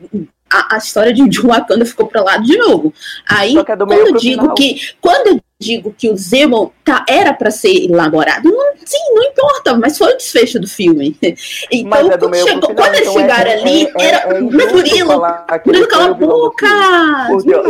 [0.49, 2.95] A, a história de, de Wakanda ficou pra lá de novo.
[3.29, 4.55] Aí, é do quando eu digo final.
[4.55, 4.81] que.
[5.01, 9.77] Quando eu digo que o Zemo tá, era pra ser elaborado, não, sim, não importa,
[9.79, 11.17] mas foi o desfecho do filme.
[11.73, 13.93] Então, Mas é do quando, chegou, final, quando eles então é- chegaram é- ali, é-
[14.05, 14.17] era.
[14.19, 15.23] é mas injusto Murilo,
[15.67, 16.67] Murilo, cala a o boca!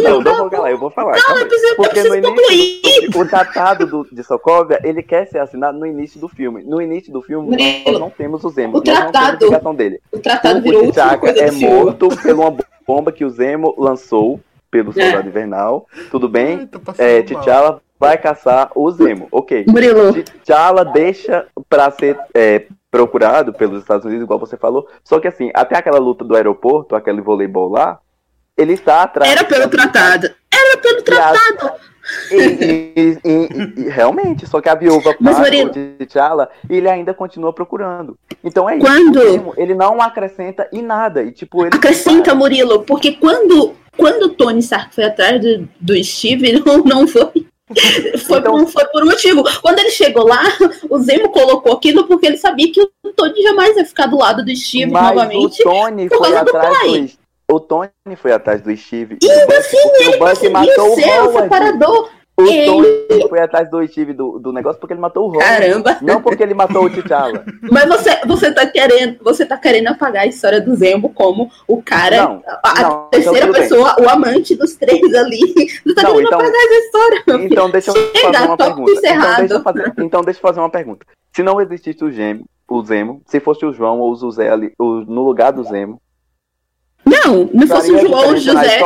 [0.03, 1.13] Não, não vou calar, eu vou falar.
[1.17, 2.81] Não, calma eu preciso, Porque concluir.
[3.17, 6.63] o tratado do, de Sokovia, ele quer ser assinado no início do filme.
[6.65, 8.79] No início do filme, Murilo, nós não temos o Zemo.
[8.79, 10.01] o nós não temos tratado- dele.
[10.13, 10.83] O tratado o virou
[11.19, 11.75] coisa é filme.
[11.75, 12.57] morto por uma
[12.87, 15.87] bomba que o Zemo lançou pelo Soldado Invernal.
[16.11, 16.59] Tudo bem?
[16.61, 17.23] Ai, passando É.
[17.23, 19.29] T'Challa vai caçar o Zemo.
[19.33, 19.65] Ok.
[19.69, 24.89] Murilo, T'Challa deixa pra ser é, procurado pelos Estados Unidos, igual você falou.
[25.05, 27.99] Só que assim, até aquela luta do aeroporto, aquele voleibol lá,
[28.57, 29.31] ele está atrás.
[29.31, 30.27] era pelo tratado.
[30.53, 31.73] Era pelo tratado.
[32.31, 37.13] E, e- e- e- realmente, só que a viúva Murilo- o T'Challa e ele ainda
[37.15, 38.17] continua procurando.
[38.45, 38.87] Então é isso.
[38.87, 41.23] Quando- o Zemo, ele não acrescenta em nada.
[41.23, 46.05] E, tipo, ele Acrescenta, Murilo, porque quando, quando o Tony Stark foi atrás do, do
[46.05, 47.31] Steve, não, não foi.
[48.29, 49.43] Foi, Então- por, foi por um motivo.
[49.61, 50.41] Quando ele chegou lá,
[50.89, 54.45] o Zemo colocou aquilo porque ele sabia que o Tony jamais ia ficar do lado
[54.45, 55.61] do Steve Mas novamente.
[55.63, 57.01] o Tony por foi causa do atrás pai.
[57.01, 59.19] do, O Tony foi atrás do Steve.
[59.23, 61.33] E ainda assim, ele o matou o Howard.
[61.43, 62.11] separador.
[62.39, 62.67] O Ele-
[63.09, 65.45] Tony foi atrás do Steve do, do negócio porque ele matou o Howard.
[65.49, 65.97] Caramba.
[66.03, 67.45] Não porque ele matou o T'Challa.
[67.71, 71.81] Mas você, você tá querendo, você tá querendo apagar a história do Zemo como o
[71.83, 73.63] cara, Não, a, não, então terceira tudo bem.
[73.63, 75.39] pessoa, o amante dos três ali.
[75.87, 77.23] Você tá Não, querendo então- apagar essa história.
[77.47, 78.91] Então deixa eu Chega, fazer uma pergunta.
[78.93, 81.07] Então deixa, eu fazer, então deixa eu fazer uma pergunta.
[81.35, 84.73] Se não existisse o Gemo, o Zemo, se fosse o João ou o José ali,
[84.79, 86.01] o- no lugar do Zemo,
[87.09, 88.81] Não, não fosse o João, José.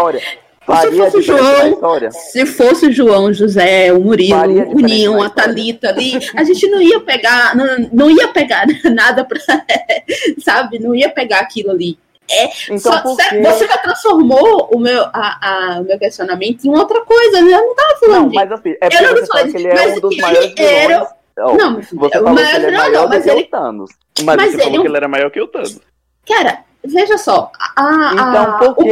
[0.67, 2.11] Faria fosse João?
[2.13, 4.37] Se fosse o João, José, o Murilo,
[4.71, 5.31] o Ninho, a.
[5.31, 9.39] Thalita ali, a gente não ia pegar, não, não ia pegar nada pra,
[10.45, 11.99] sabe, não ia pegar aquilo ali.
[12.69, 13.43] Então Só- por cê- quê?
[13.43, 17.53] Você já transformou o meu, a, a- o meu questionamento em outra coisa, né?
[17.55, 19.67] Eu não tava falando Não, mas assim, é Eu porque não você falou que ele
[19.69, 22.71] é mas um dos ele maiores era- Não, você o falou maior que ele é
[22.71, 23.91] maior não, do mas que ele- o Thanos.
[24.23, 25.81] Mas, Mas você ele falou é que ele era maior que o Thanos.
[26.29, 28.91] Cara, veja só, a, Então, o que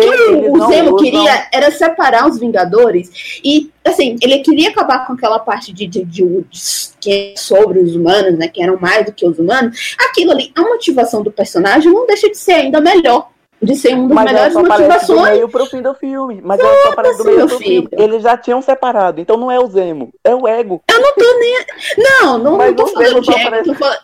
[0.51, 5.73] o, Zemo queria era separar os Vingadores e, assim, ele queria acabar com aquela parte
[5.73, 6.49] de, de, de, de-
[7.01, 9.97] que é sobre os humanos, né, que eram mais do que os humanos.
[10.11, 13.29] Aquilo ali, a motivação do personagem não deixa de ser ainda melhor,
[13.61, 15.33] de ser um dos Mas ela melhores só aparece do motivações.
[15.37, 16.41] meio pro fim do filme.
[16.45, 17.89] Mas ela só aparece do meio pro filho?
[17.89, 18.05] filme.
[18.05, 19.21] Eles já tinham separado.
[19.21, 20.81] Então não é o Zemo, é o Ego.
[20.89, 21.59] Eu não tô nem...
[21.99, 23.99] Não, não, Mas não tô falando de ego, aparece- tô falando...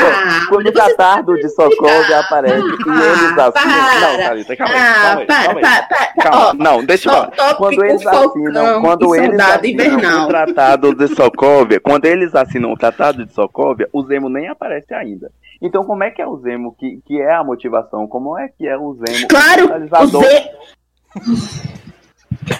[0.00, 3.52] Ah, Quando o mas você Catardo de Sokovia aparece e eles Ah, assinam.
[3.52, 4.00] para.
[4.00, 4.80] Não, Thalita, calma aí.
[4.80, 5.60] Ah, calma aí, para, calma aí.
[5.60, 6.30] para, para.
[6.30, 7.54] Calma, Ó, não, deixa eu falar.
[7.56, 13.24] Quando eles assinam, quando eles assinam o Tratado de Sokovia, quando eles assinam o Tratado
[13.24, 15.30] de Sokovia, o Zemo nem aparece ainda.
[15.60, 18.06] Então como é que é o Zemo que, que é a motivação?
[18.06, 20.22] Como é que é o Zemo Claro, o finalizador?
[20.24, 20.50] Z...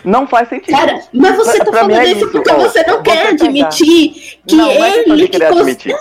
[0.04, 0.76] Não faz sentido.
[0.76, 2.56] Cara, mas você Pra- tá falando é isso porque ó.
[2.56, 5.94] você não quer pegar- admitir que não, ele que queria cons- admitir.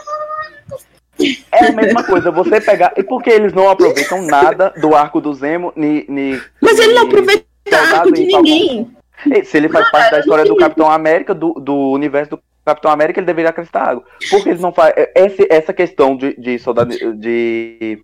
[1.51, 2.93] É a mesma coisa, você pegar.
[2.95, 5.73] E por que eles não aproveitam nada do arco do Zemo?
[5.75, 8.41] Ni, ni, Mas ele não aproveita Soldado arco de Falcão.
[8.41, 8.97] ninguém.
[9.43, 13.19] Se ele faz parte da história do Capitão América, do, do universo do Capitão América,
[13.19, 14.03] ele deveria acrescentar algo.
[14.29, 14.93] Por que eles não fazem.
[15.15, 16.93] Esse, essa questão de, de soldado.
[17.15, 17.99] de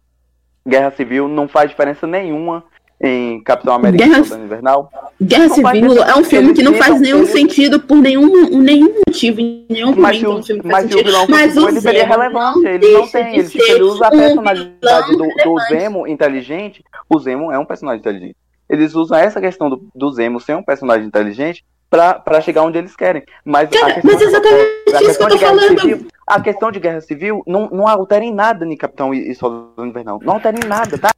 [0.68, 2.64] Guerra Civil não faz diferença nenhuma
[3.06, 4.92] em Capitão América Guerra- e Soldado Invernal.
[5.22, 9.66] Guerra Civil é um filme que não faz nenhum sentido por nenhum, nenhum motivo, em
[9.70, 11.06] nenhum Mas momento o, um filme mas faz o sentido.
[11.06, 12.62] vilão Mas for, o ele relevância.
[12.62, 13.36] não Ele não tem.
[13.40, 15.68] Ele, tipo, ele usa a um personalidade do, do relevante.
[15.70, 16.84] Zemo inteligente.
[17.10, 18.36] O Zemo é um personagem inteligente.
[18.70, 22.78] Eles usam essa questão do, do Zemo ser um personagem inteligente pra, pra chegar onde
[22.78, 23.22] eles querem.
[23.46, 25.80] Mas, a Cara, questão mas exatamente a isso que eu tô falando.
[25.82, 29.36] civil, a questão de guerra civil não, não altera em nada em Capitão e, e
[29.36, 30.20] Soldado Invernal.
[30.24, 31.10] Não altera em nada, tá?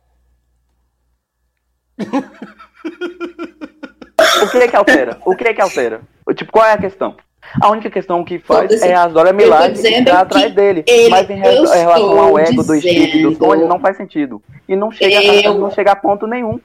[4.44, 5.18] o que é que altera?
[5.26, 6.02] O que é que altera?
[6.36, 7.16] Tipo, qual é a questão?
[7.62, 10.84] A única questão que faz é a Milaje dizendo estar atrás dele.
[10.88, 14.42] ele- Mas em, relação ao ego do Steve e do Tony, não faz sentido.
[14.68, 16.60] E não chega, Eu- não chega a ponto nenhum.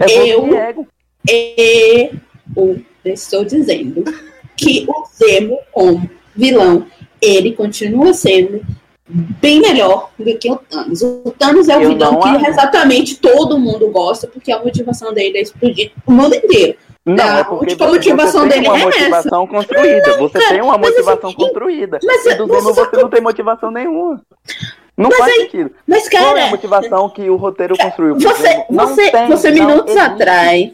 [0.00, 0.86] É Eu- ego.
[1.28, 4.04] Eu estou dizendo
[4.56, 6.86] que o Zemo, como vilão,
[7.20, 8.62] ele continua sendo
[9.08, 11.02] bem melhor do que o Thanos.
[11.02, 12.46] O Thanos é o Eu vilão não que acho.
[12.46, 16.76] exatamente todo mundo gosta, porque a motivação dele é explodir o mundo inteiro.
[17.04, 20.16] Não, A é porque você, motivação você tem dele uma é motivação construída.
[20.18, 21.98] Você cara, tem uma mas motivação assim, construída.
[22.02, 24.20] Mas, E do você só- você não tem motivação nenhuma.
[24.96, 25.70] Não faz sentido.
[25.86, 28.18] mas Qual é a cara, motivação que o roteiro construiu?
[28.18, 28.64] você, Zemo?
[28.70, 30.70] Não você, tem, você não minutos atrás,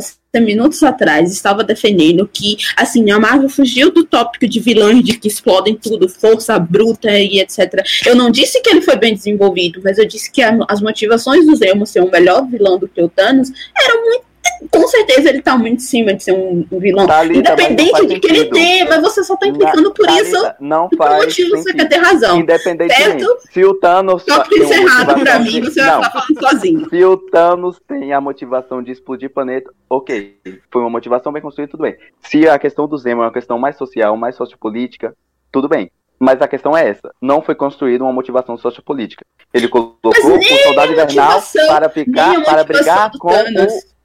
[0.00, 5.16] você minutos atrás estava defendendo que assim a Marvel fugiu do tópico de vilões de
[5.16, 7.82] que explodem tudo, força bruta e etc.
[8.04, 11.46] Eu não disse que ele foi bem desenvolvido, mas eu disse que a- as motivações
[11.46, 14.24] do Zemo ser um melhor vilão do que o Thanos eram muito
[14.70, 17.06] com certeza ele tá muito em cima de ser um, um vilão.
[17.06, 20.52] Thalita, não Independente de que ele dê, mas você só tá implicando por Thalita, isso.
[20.60, 22.38] Não Por faz motivo você quer ter razão.
[22.38, 23.24] Independentemente.
[23.24, 23.38] Certo?
[23.50, 26.88] Se o Thanos Só tem uma encerrado pra mim, você não, vai falar sozinho.
[26.88, 30.38] Se o Thanos tem a motivação de explodir planeta, ok.
[30.70, 31.96] Foi uma motivação bem construída, tudo bem.
[32.20, 35.14] Se a questão do Zemo é uma questão mais social, mais sociopolítica,
[35.50, 35.90] tudo bem.
[36.18, 37.12] Mas a questão é essa.
[37.20, 39.24] Não foi construída uma motivação sociopolítica.
[39.52, 43.28] Ele colocou o soldado invernal para, ficar, para brigar com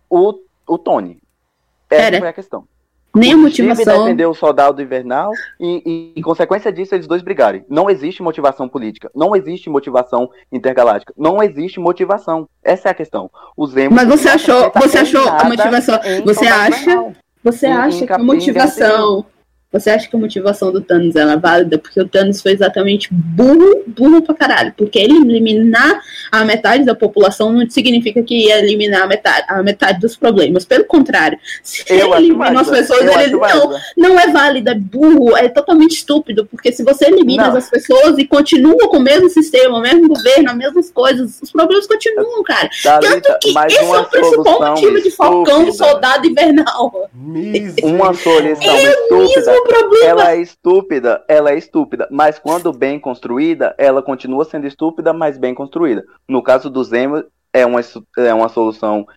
[0.09, 0.39] o, o,
[0.69, 1.17] o Tony.
[1.89, 2.19] Essa Pera.
[2.19, 2.63] foi a questão.
[3.15, 4.03] Nem O Steve motivação.
[4.03, 7.65] defendeu o soldado invernal e, e, em consequência disso, eles dois brigarem.
[7.67, 9.09] Não existe motivação política.
[9.15, 11.11] Não existe motivação intergaláctica.
[11.17, 12.47] Não existe motivação.
[12.63, 13.31] Essa é a questão.
[13.57, 15.99] O Zemo Mas você achou, você em achou a motivação.
[16.23, 19.25] Você acha, você acha que a motivação.
[19.71, 21.77] Você acha que a motivação do Thanos ela é válida?
[21.77, 24.73] Porque o Thanos foi exatamente burro, burro pra caralho.
[24.75, 26.01] Porque ele eliminar
[26.31, 30.65] a metade da população não significa que ia eliminar a metade, a metade dos problemas.
[30.65, 32.71] Pelo contrário, se Eu ele elimina as válida.
[32.77, 33.81] pessoas, ele não, válida.
[33.95, 37.57] não é válido, é burro, é totalmente estúpido, porque se você elimina Não.
[37.57, 41.51] as pessoas e continua com o mesmo sistema, o mesmo governo, as mesmas coisas, os
[41.51, 42.69] problemas continuam, cara.
[42.81, 45.85] Thalita, Tanto que mas esse é o principal motivo de Falcão estúpida.
[45.91, 47.09] Soldado Invernal.
[47.83, 49.58] Uma solução É estúpida.
[49.63, 50.05] Mesmo problema.
[50.05, 55.37] Ela é estúpida, ela é estúpida, mas quando bem construída, ela continua sendo estúpida, mas
[55.37, 56.03] bem construída.
[56.27, 57.81] No caso do Zemo, é uma,
[58.17, 59.07] é uma solução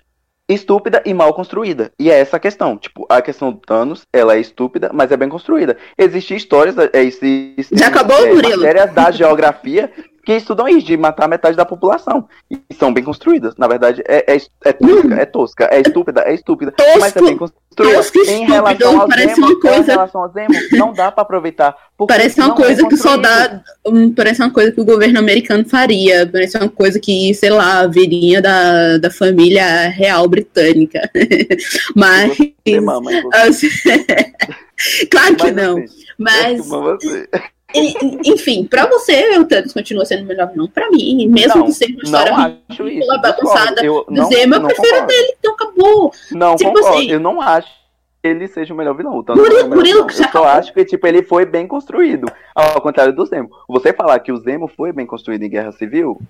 [0.48, 1.92] estúpida e mal construída.
[1.98, 2.76] E é essa a questão.
[2.76, 5.76] Tipo, a questão do Thanos, ela é estúpida, mas é bem construída.
[5.96, 8.56] Existem histórias, é, existem, Já acabou, é, Murilo?
[8.58, 9.90] matérias da geografia
[10.24, 12.28] que estudam isso, de matar metade da população.
[12.50, 13.56] E são bem construídas.
[13.56, 17.36] Na verdade, é, é, é tosca, é tosca, é estúpida, é estúpida, mas é bem
[17.36, 17.94] construída.
[17.96, 21.10] tosco Em estúpido, relação ao parece Zemo, uma coisa- em relação ao Zemo, não dá
[21.10, 21.76] pra aproveitar.
[22.06, 23.60] Parece uma é coisa que o soldado.
[23.86, 26.26] hum, Parece uma coisa que o governo americano faria.
[26.26, 31.08] Parece uma coisa que, sei lá, viria da, da família real britânica.
[31.94, 32.36] Mas.
[32.82, 33.10] Mama,
[35.10, 35.78] claro que Mas, não.
[35.78, 36.68] assim, Mas,
[38.24, 40.68] enfim, pra você, o Thanos continua sendo melhor não.
[40.68, 42.82] Pra mim, mesmo Não, que seja uma história acho isso.
[42.84, 43.84] ridícula, bagunçada.
[43.84, 45.06] Eu não, Zemo, eu prefiro concordo.
[45.06, 46.12] dele, então acabou.
[46.32, 46.96] Não Tipo concordo.
[46.98, 47.68] assim- Eu não acho
[48.22, 49.16] que ele seja o melhor vilão.
[49.18, 50.24] O Thanos Murilo, é Murilo, vilão.
[50.26, 52.26] Eu só acho que tipo, ele foi bem construído.
[52.54, 53.50] Ao contrário do Zemo.
[53.68, 56.20] Você falar que o Zemo foi bem construído em Guerra Civil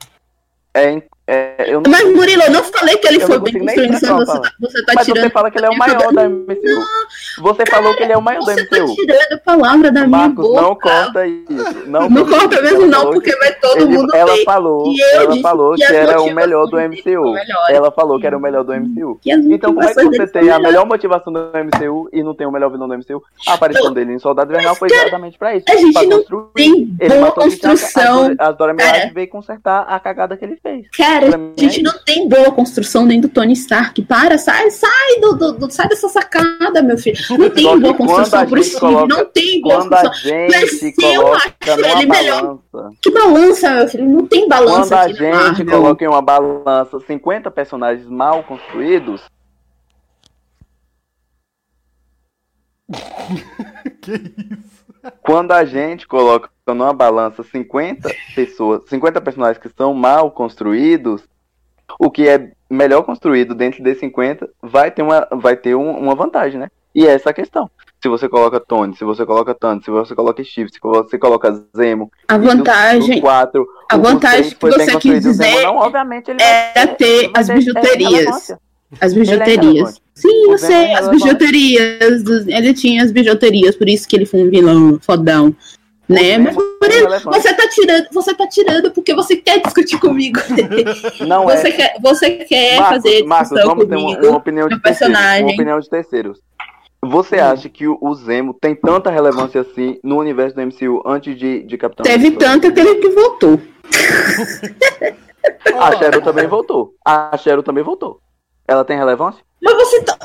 [0.74, 1.02] é.
[1.26, 4.40] é não Mas, Murilo, eu não falei que ele Eu foi não bem expressar você,
[4.40, 5.22] tá- você tá Mas tirando.
[5.24, 6.82] você fala que ele é o minha maior da MCU.
[7.40, 8.94] Você falou que ele é o maior da Você tá MCU.
[8.96, 10.60] tirando a palavra da minha Marcos, boca.
[10.62, 11.86] não corta isso.
[11.86, 15.74] Não, Não corta mesmo, não, porque que- vai todo ele- mundo ela falou, ela falou
[15.74, 17.34] que que era o melhor do MCU.
[17.68, 19.18] Ela falou que era o melhor do MCU.
[19.26, 22.50] Então como é que você tem a melhor motivação do MCU e não tem o
[22.50, 23.22] melhor vilão do MCU?
[23.46, 25.64] A aparição dele em Soldado Invernal foi exatamente pra isso.
[25.68, 26.22] a gente pra não.
[26.54, 28.34] Tem boa construção.
[28.38, 28.92] A Dora Cara.
[28.92, 30.86] Milaje veio consertar a cagada que ele fez.
[30.96, 34.00] Cara, a gente é não tem boa construção nem do Tony Stark.
[34.02, 37.16] Para, sai, sai, do, do- do- sai dessa sacada, meu filho.
[37.38, 38.80] Não tem boa quando construção a pro gente Steve.
[38.80, 40.46] coloca- Não tem boa Quando a construção.
[40.50, 42.42] Mas gente eu coloca acho ele melhor-
[42.72, 42.96] balança.
[43.02, 44.08] Que balança, meu filho.
[44.08, 45.66] Não tem Quando balança a aqui na gente Marvel.
[45.66, 49.20] coloca em uma balança 50 personagens mal construídos,
[54.02, 54.71] Que isso?
[55.22, 61.22] Quando a gente coloca numa balança 50 pessoas, 50 personagens que são mal construídos,
[61.98, 66.14] o que é melhor construído dentro de 50 vai ter uma, vai ter um- uma
[66.14, 66.68] vantagem, né?
[66.94, 67.70] E é essa a questão.
[68.02, 71.64] Se você coloca Tony, se você coloca Tanto, se você coloca Steve, se você coloca
[71.76, 76.42] Zemo, A vantagem quatro, a vantagem que você quis o Zemo dizer não, obviamente ele
[76.42, 78.50] era ter- ter as é bijuterias.
[79.00, 80.01] As é bijuterias.
[80.14, 82.22] Sim, eu sei, as bijuterias.
[82.22, 85.54] dos- Ele tinha as bijuterias, por isso que ele foi um vilão fodão.
[86.08, 86.36] Né?
[86.38, 86.54] Mas
[87.42, 90.40] você tá tirando, você tá tirando porque você quer discutir comigo.
[91.26, 91.72] Não você, é.
[91.72, 94.28] quer, você quer Marcos, fazer Marcos, discussão vamos ter uma, comigo.
[94.28, 95.44] uma opinião de personagem.
[95.44, 96.40] Uma opinião de terceiros.
[97.04, 101.62] Você acha que o, Zemo tem tanta relevância assim no universo do MCU antes de,
[101.64, 102.44] de Capitão Teve América?
[102.44, 103.60] tanto que ele que voltou.
[105.80, 106.94] A Cheryl também voltou.
[107.04, 108.20] A Cheryl também voltou.
[108.68, 109.42] Ela tem relevância?
[109.62, 110.18] Mas você tá.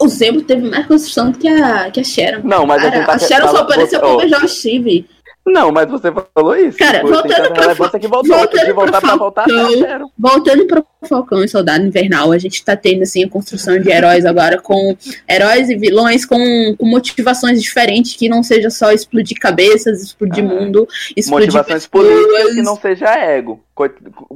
[0.00, 2.40] O Zemo teve mais construção do que a, que a Sharon.
[2.44, 5.08] Não, mas a Cara, tá a Sharon só apareceu você- pra beijar o Steve.
[5.46, 6.78] Não, mas você falou isso.
[6.78, 8.36] Cara, Tipo, voltando pra relevância que voltou.
[8.36, 9.70] voltando de voltar pra voltar, Falcão.
[9.72, 10.10] Cheryl.
[10.18, 14.24] Voltando pro Falcão e Soldado Invernal, a gente tá tendo assim a construção de heróis
[14.24, 14.96] agora com
[15.28, 16.38] heróis e vilões com,
[16.78, 20.48] com motivações diferentes, que não seja só explodir cabeças, explodir Ah.
[20.48, 22.08] mundo, explodir Motivações pessoas.
[22.14, 23.60] políticas que não seja ego.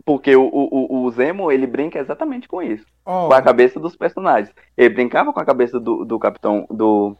[0.04, 2.84] Porque o, o, o- Zemo, ele brinca exatamente com isso.
[3.06, 4.50] Ó, Com a cabeça dos personagens.
[4.76, 7.16] Ele brincava com a cabeça do, do capitão, do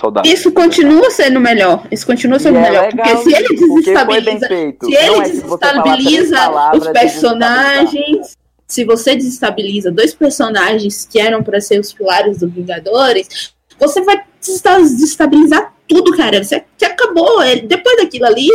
[0.00, 0.28] soldado.
[0.28, 1.86] Isso continua sendo melhor.
[1.90, 2.86] Isso continua sendo é melhor.
[2.88, 4.86] legal porque se ele desestabiliza feito.
[4.86, 8.36] Se ele é desestabiliza os de personagens,
[8.66, 14.22] se você desestabiliza dois personagens que eram para ser os pilares dos Vingadores, você vai
[14.40, 16.42] desesta- desestabilizar tudo, cara.
[16.42, 17.42] Você, você acabou.
[17.42, 18.48] Ele- Depois daquilo ali,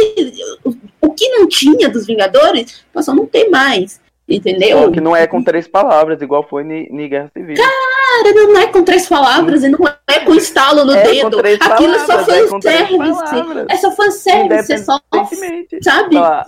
[0.66, 4.00] o, o que não tinha dos Vingadores, passou a não ter mais.
[4.28, 4.80] Entendeu?
[4.84, 7.56] Só que não é com três palavras, igual foi em Guerra Civil.
[7.56, 11.40] Cara, não é com três palavras e não é com estalo no É dedo.
[11.62, 12.98] Aquilo é só é fanservice.
[12.98, 13.66] palavras.
[13.70, 15.00] É só fanservice, é só.
[15.82, 16.16] Sabe?
[16.16, 16.46] Tá,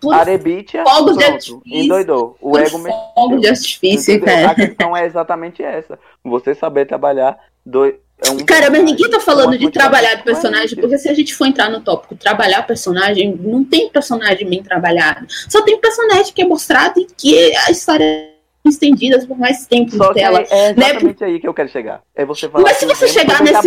[0.00, 1.62] Por Arebitia, Fogos de artifício.
[1.66, 2.36] endoidou.
[2.40, 2.78] O por ego
[3.14, 4.34] fogo de artifício, Entendeu?
[4.34, 4.54] A cara.
[4.54, 5.98] questão é exatamente essa.
[6.24, 7.94] Você saber trabalhar dois.
[8.22, 11.14] É um Cara, mas ninguém tá falando uma de trabalhar de personagem, porque se a
[11.14, 15.26] gente for entrar no tópico trabalhar personagem, não tem personagem bem trabalhado.
[15.48, 19.90] Só tem personagem que é mostrado e que a história é estendida por mais tempo
[19.96, 20.40] Só de que tela.
[20.40, 22.02] é, é exatamente aí que eu quero chegar.
[22.14, 23.66] É você falar Mas se que o você chegar foi nesse.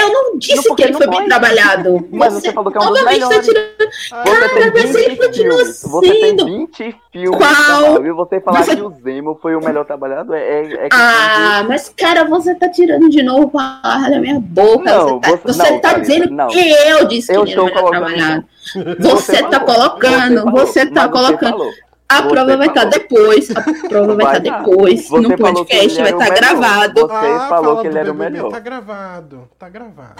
[0.00, 1.28] Eu não disse Não, que ele foi bem foi.
[1.28, 2.08] trabalhado.
[2.10, 3.46] Mas você falou que é um dos tá melhores.
[3.46, 3.72] tirando.
[3.78, 5.82] Você Cara, tem mas 20 ele continua filmes.
[5.82, 6.44] Você tem sendo.
[6.44, 7.38] 20 filmes.
[7.38, 8.04] Qual?
[8.06, 11.64] E você falar Você- que o Zemo foi o melhor trabalhado é, é, é Ah,
[11.68, 14.84] mas cara, você tá tirando de novo palavra da minha boca.
[14.84, 16.48] Não, você tá, você- você não, tá Thalita, dizendo não.
[16.48, 18.44] que eu disse que Eu ele era estou melhor trabalhado.
[19.00, 21.64] Você tá colocando, você tá colocando.
[22.16, 22.18] Falou.
[22.18, 22.90] A Você prova vai estar falou.
[22.98, 23.50] depois.
[23.50, 24.58] A prova vai estar tá.
[24.58, 25.08] depois.
[25.08, 27.00] Você no falou que podcast vai estar gravado.
[27.00, 28.50] Você falou fala que ele era o melhor.
[28.50, 30.16] Tá gravado, tá gravado.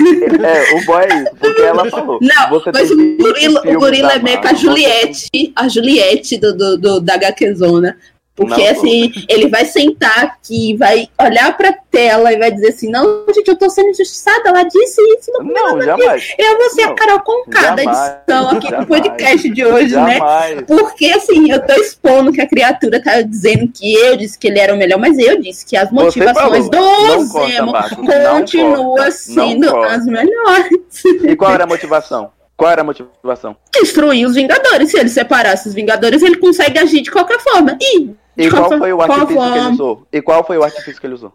[0.00, 2.18] É, o boy é isso, porque ela falou.
[2.20, 6.36] Não, você mas o 20 gorila, o gorila é meio com a Juliette, a Juliette
[6.38, 7.96] do, do, do- da HQzona.
[8.36, 12.90] Porque Não, assim, ele vai sentar aqui, vai olhar pra tela e vai dizer assim:
[12.90, 14.48] Não, gente, eu tô sendo injustiçada.
[14.48, 16.34] Ela disse isso no Não, jamais.
[16.36, 19.64] Eu vou ser a Não, Carol Conká da jamais, edição aqui do jamais, podcast de
[19.64, 20.18] hoje, né?
[20.18, 20.62] Jamais.
[20.62, 24.58] Porque assim, eu tô expondo que a criatura tá dizendo que eu disse que ele
[24.58, 27.16] era o melhor, mas eu disse que as motivações falou.
[27.16, 31.04] Do Zemo Marcos, não continua corta, sendo as melhores.
[31.22, 32.32] E qual era a motivação?
[32.56, 33.56] Qual era a motivação?
[33.72, 34.90] Destruir os Vingadores.
[34.90, 37.76] Se ele separasse os Vingadores, ele consegue agir de qualquer forma.
[37.80, 39.70] E, E qual foi o artifício que ele forma?
[39.70, 40.06] usou?
[40.12, 41.32] E qual foi o artifício que ele usou?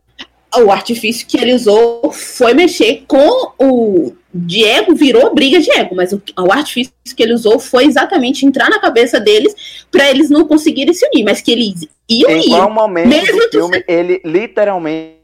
[0.58, 6.12] o artifício que ele usou foi mexer com o Diego, virou briga de ego, mas
[6.12, 9.54] o, o artifício que ele usou foi exatamente entrar na cabeça deles
[9.92, 13.52] pra eles não conseguirem se unir, mas que eles iam Em qual momento Mesmo do
[13.52, 15.18] filme ele literalmente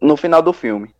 [0.00, 0.90] no final do filme?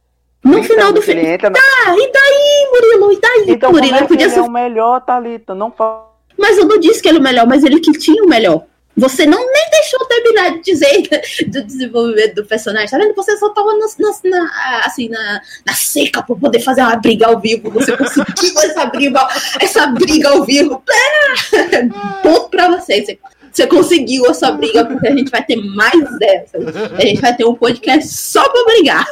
[0.44, 1.24] No final do filme.
[1.24, 1.58] entra na...
[1.58, 3.12] Ah, e daí, Murilo?
[3.12, 3.94] E daí, Então como Murilo?
[3.94, 5.54] é Ele que podia ele ser é o melhor, Thalita?
[5.54, 6.10] Não fala.
[6.38, 8.64] Mas eu não disse que ele é o melhor, mas ele que tinha o melhor.
[8.94, 11.08] Você não nem deixou terminar de dizer
[11.48, 13.14] do desenvolvimento do personagem, tá vendo?
[13.14, 17.26] Você só tava na, na- na- assim, na, na seca pra poder fazer uma briga
[17.28, 17.70] ao vivo.
[17.70, 18.24] Você conseguiu
[18.60, 19.26] essa briga,
[19.60, 20.82] essa briga ao vivo.
[22.22, 23.18] Ponto pra você.
[23.52, 26.76] Você, conseguiu essa briga, porque a gente vai ter mais dessas.
[26.76, 29.06] A gente vai ter um podcast só pra brigar.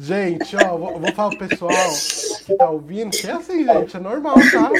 [0.00, 1.70] Gente, ó, vou, vou falar pro pessoal
[2.46, 4.70] que tá ouvindo que é assim, gente, é normal, tá?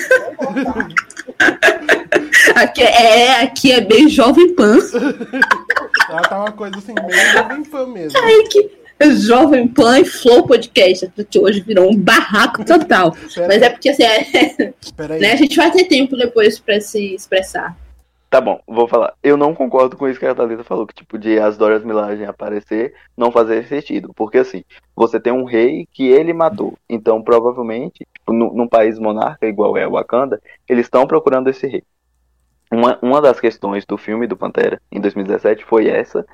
[2.54, 4.78] Aqui é, aqui é bem jovem pan.
[6.08, 8.18] Ela tá uma coisa assim, meio jovem fã mesmo.
[8.18, 8.70] Aí que
[9.12, 13.16] Jovem Pan e Flow Podcast, que hoje virou um barraco total.
[13.48, 14.72] Mas é porque assim, é,
[15.20, 17.76] né, a gente vai ter tempo depois pra se expressar.
[18.34, 19.14] Tá bom, vou falar.
[19.22, 22.24] Eu não concordo com isso que a Thalita falou, que tipo, de as Doras Milaje
[22.24, 24.12] aparecer não fazer sentido.
[24.12, 24.64] Porque assim,
[24.96, 26.76] você tem um rei que ele matou.
[26.90, 31.64] Então, provavelmente, tipo, nu- num país monarca igual é o Wakanda, eles estão procurando esse
[31.68, 31.84] rei.
[32.72, 36.26] uma, uma das questões do filme do Pantera em 2017 foi essa,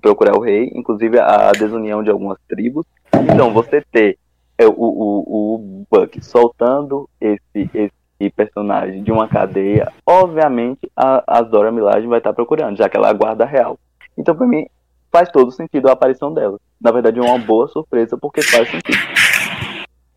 [0.00, 2.86] procurar o rei, inclusive a desunião de algumas tribos.
[3.30, 4.18] Então, você ter
[4.56, 11.42] é, o, o, o Buck soltando esse, esse personagem de uma cadeia, obviamente a, a
[11.42, 13.78] Dora Milaje vai estar procurando, já que ela é a guarda real.
[14.16, 14.66] Então, pra mim,
[15.10, 16.58] faz todo sentido a aparição dela.
[16.80, 18.98] Na verdade, é uma boa surpresa, porque faz sentido.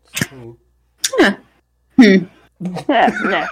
[0.04, 0.56] Sim.
[1.98, 2.26] Hum.
[2.88, 3.48] É, né?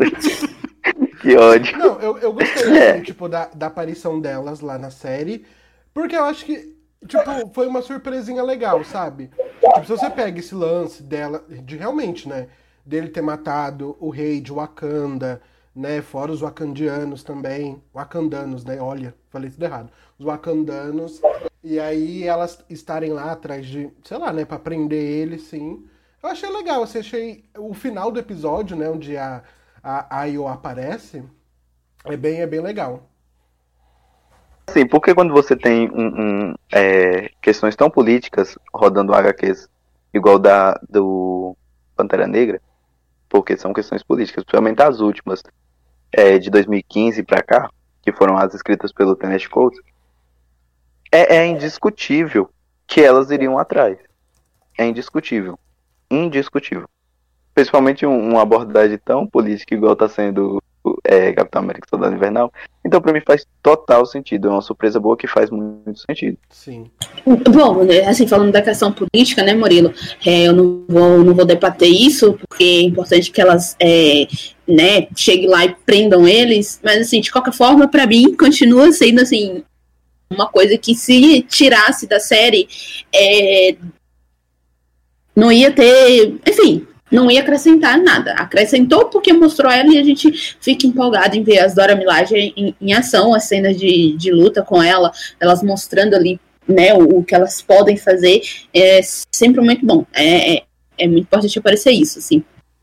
[1.20, 1.78] que ódio.
[1.78, 2.92] Não, eu, eu gostei, É.
[2.92, 5.44] assim, tipo, da, da aparição delas lá na série,
[5.92, 9.30] porque eu acho que, tipo, foi uma surpresinha legal, sabe?
[9.60, 12.48] Tipo, se você pega esse lance dela, de realmente, né,
[12.84, 15.40] dele ter matado o rei de Wakanda,
[15.74, 21.20] né, fora os wakandianos também, wakandanos, né, olha, falei tudo errado, os wakandanos,
[21.62, 25.86] e aí elas estarem lá atrás de, sei lá, né, pra prender ele, sim.
[26.22, 29.42] Eu achei legal, assim, achei o final do episódio, né, onde a,
[29.82, 31.22] a Ayo aparece,
[32.04, 33.08] é bem, é bem legal.
[34.66, 36.06] Assim, porque quando você tem um,
[36.50, 39.68] um, é, questões tão políticas rodando HQs
[40.14, 41.56] igual da do
[41.96, 42.60] Pantera Negra,
[43.30, 45.40] porque são questões políticas, principalmente as últimas
[46.12, 47.70] é, de 2015 pra cá,
[48.02, 49.80] que foram as escritas pelo Tennessee Coates,
[51.12, 52.50] é, é indiscutível
[52.86, 53.96] que elas iriam atrás.
[54.76, 55.58] É indiscutível.
[56.10, 56.88] Indiscutível.
[57.54, 60.60] Principalmente um, uma abordagem tão política igual tá sendo
[61.10, 62.52] é, Capitão América Soldado Invernal.
[62.86, 64.46] Então, pra mim, faz total sentido.
[64.46, 66.38] É uma surpresa boa que faz muito sentido.
[66.48, 66.88] Sim.
[67.26, 69.92] Bom, né, assim, falando da questão política, né, Murilo?
[70.24, 74.28] É, eu não vou, não vou debater isso, porque é importante que elas é,
[74.68, 79.20] né, cheguem lá e prendam eles, mas assim, de qualquer forma, pra mim, continua sendo
[79.20, 79.64] assim,
[80.30, 82.68] uma coisa que se tirasse da série,
[83.12, 83.74] é,
[85.34, 88.32] não ia ter, enfim, não ia acrescentar nada.
[88.34, 92.74] Acrescentou porque mostrou ela e a gente fica empolgado em ver as Dora Milaje em,
[92.80, 97.24] em ação, as cenas de, de luta com ela, elas mostrando ali né, o, o
[97.24, 98.40] que elas podem fazer,
[98.72, 100.06] é sempre muito bom.
[100.12, 100.62] É, é,
[100.98, 102.42] é muito importante aparecer isso, assim.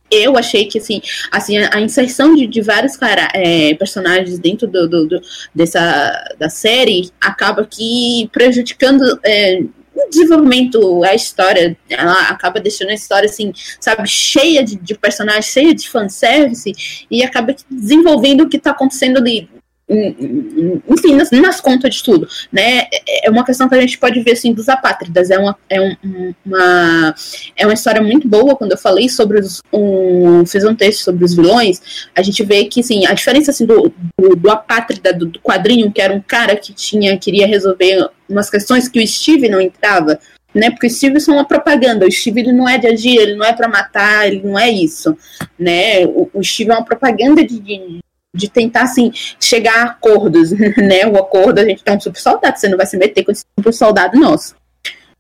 [0.10, 1.02] Eu achei que, assim,
[1.32, 5.22] assim a, a inserção de, de vários cara, é, personagens dentro do, do, do-
[5.54, 9.62] dessa da série acaba que prejudicando é,
[10.06, 11.78] o desenvolvimento, a história.
[11.90, 16.72] Ela acaba deixando a história, assim, sabe, cheia de, de personagens, cheia de fanservice,
[17.10, 19.50] e acaba desenvolvendo o que tá acontecendo ali.
[19.90, 22.88] Em- Enfim, nas, nas contas de tudo, né?
[23.24, 25.30] É uma questão que a gente pode ver assim dos apátridas.
[25.30, 27.16] É uma, é um- um- uma,
[27.56, 28.56] é uma história muito boa.
[28.56, 29.62] Quando eu falei sobre os.
[29.72, 33.66] Um, fiz um texto sobre os vilões, a gente vê que assim, a diferença assim,
[33.66, 38.10] do, do, do apátrida do, do quadrinho, que era um cara que tinha, queria resolver
[38.28, 40.20] umas questões que o Steve não entrava.
[40.56, 43.36] Né, porque o Steve é uma propaganda, o Steve ele não é de agir, ele
[43.36, 45.16] não é para matar, ele não é isso,
[45.60, 46.04] né?
[46.08, 48.00] O, o Steve é uma propaganda de, de,
[48.36, 51.08] de tentar assim chegar a acordos, né?
[51.08, 53.46] O acordo a gente tá um super soldado, você não vai se meter com esse
[53.58, 54.56] super soldado nosso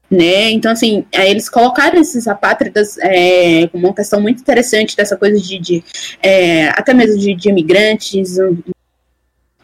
[0.09, 0.51] né?
[0.51, 5.83] Então, assim, eles colocaram esses apátridas é, uma questão muito interessante dessa coisa de, de,
[6.23, 8.37] é, até mesmo de, de imigrantes,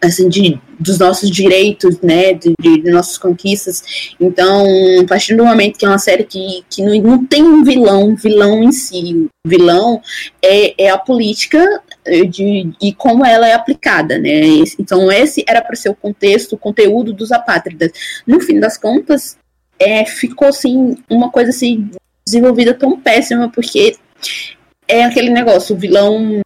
[0.02, 4.16] assim, de, dos nossos direitos, né, de, de, nossas conquistas.
[4.20, 4.66] Então,
[5.02, 8.14] a partir do momento que é uma série que, que não, não tem um vilão,
[8.16, 10.02] vilão em si, vilão
[10.42, 11.66] é, é a política
[12.26, 14.42] de, e como ela é aplicada, né?
[14.80, 17.92] Então, esse era para ser o contexto, o conteúdo dos apátridas.
[18.28, 19.38] No fim das contas,
[19.80, 21.90] é, ficou assim uma coisa assim
[22.26, 23.96] desenvolvida tão péssima porque
[24.88, 26.42] é aquele negócio o vilão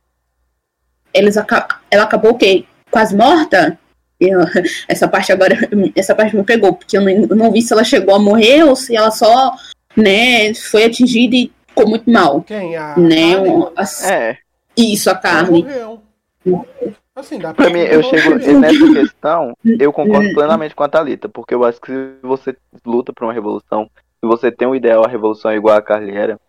[1.14, 3.78] eles aca ela acabou o quê quase morta
[4.20, 4.40] Eu-
[4.88, 5.56] essa parte agora
[5.96, 8.64] essa parte me pegou porque eu não, eu não vi se ela chegou a morrer
[8.64, 9.56] ou se ela só
[9.96, 12.76] né foi atingida e ficou muito mal Quem?
[12.76, 14.38] A né um- as- É,
[14.78, 16.02] isso a carne morreu.
[17.16, 21.54] Assim, dá pra mim, eu chego nessa questão, eu concordo plenamente com a Thalita, porque
[21.56, 22.56] eu acho que se você
[22.86, 26.16] luta por uma revolução, se você tem um ideal, a revolução é igual a Carly
[26.16, 26.40] era,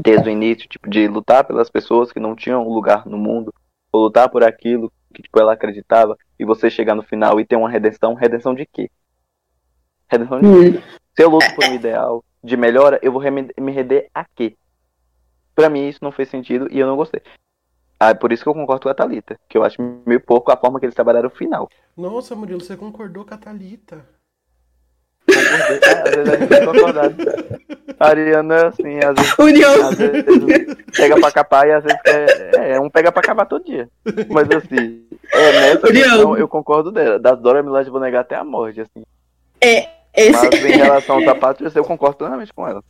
[0.00, 3.52] desde o início, tipo, de lutar pelas pessoas que não tinham lugar no mundo,
[3.92, 7.56] ou lutar por aquilo que, tipo, ela acreditava, e você chegar no final e ter
[7.56, 8.88] uma redenção, redenção de quê?
[10.08, 10.78] Redenção de quê?
[10.78, 10.82] Hum,
[11.16, 14.56] Se eu luto por um ideal de melhora, eu vou me render a quê?
[15.60, 17.20] Pra mim isso não fez sentido e eu não gostei.
[17.98, 20.56] Ah, por isso que eu concordo com a Thalita, que eu acho meio pouco a
[20.56, 21.68] forma que eles trabalharam o final.
[21.94, 24.06] Nossa, Murilo, você concordou com a Thalita.
[25.26, 25.80] Concordei.
[25.82, 27.16] É, às vezes a gente concordado.
[27.98, 30.24] A Ariana é assim, às vezes, União às vezes
[30.96, 32.54] pega pra capar e às vezes quer.
[32.54, 33.86] É, um pega pra acabar todo dia.
[34.30, 36.08] Mas assim, é, nessa União.
[36.08, 37.18] questão eu concordo dela.
[37.18, 39.02] Das Dora Milaje eu vou negar até a morte, assim.
[39.60, 42.82] esse Mas em relação aos sapatos, eu concordo plenamente com ela.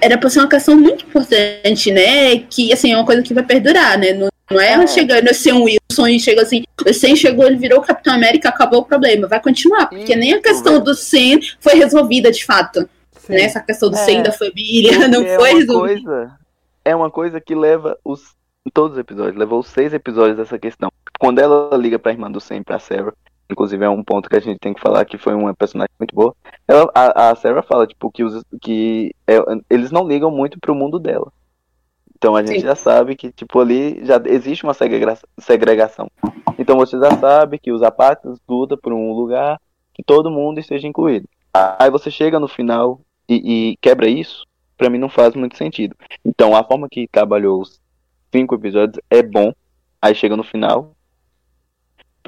[0.00, 2.38] Era pra ser uma questão muito importante, né?
[2.50, 4.12] Que assim, é uma coisa que vai perdurar, né?
[4.12, 4.86] No, Não é, É.
[4.86, 8.80] chegando assim um Wilson e chega assim, o Sam chegou, ele virou Capitão América, acabou
[8.80, 9.28] o problema.
[9.28, 12.88] Vai continuar, porque nem a questão do Sam foi resolvida de fato.
[13.20, 13.34] Sim.
[13.34, 13.42] Né?
[13.42, 15.74] Essa questão do É, Sam da família não foi é uma resolvida.
[16.02, 16.30] coisa,
[16.84, 18.36] é uma coisa que leva os
[18.72, 20.90] todos os episódios, levou seis episódios dessa questão.
[21.18, 23.12] Quando ela liga pra irmã do Sam, pra Sarah,
[23.50, 26.14] inclusive é um ponto que a gente tem que falar que foi uma personagem muito
[26.14, 26.34] boa.
[26.66, 29.36] Ela, a, a Sarah fala tipo que os que é,
[29.70, 31.32] eles não ligam muito pro mundo dela.
[32.16, 32.66] Então a gente Sim.
[32.66, 36.10] já sabe que tipo ali já existe uma segrega- segregação.
[36.58, 39.60] Então você já sabe que os apátridas lutam por um lugar
[39.94, 41.28] que todo mundo esteja incluído.
[41.78, 44.44] Aí você chega no final e, e quebra isso,
[44.76, 45.96] pra mim não faz muito sentido.
[46.24, 47.80] Então a forma que trabalhou os
[48.32, 49.52] cinco episódios é bom.
[50.00, 50.92] Aí chega no final.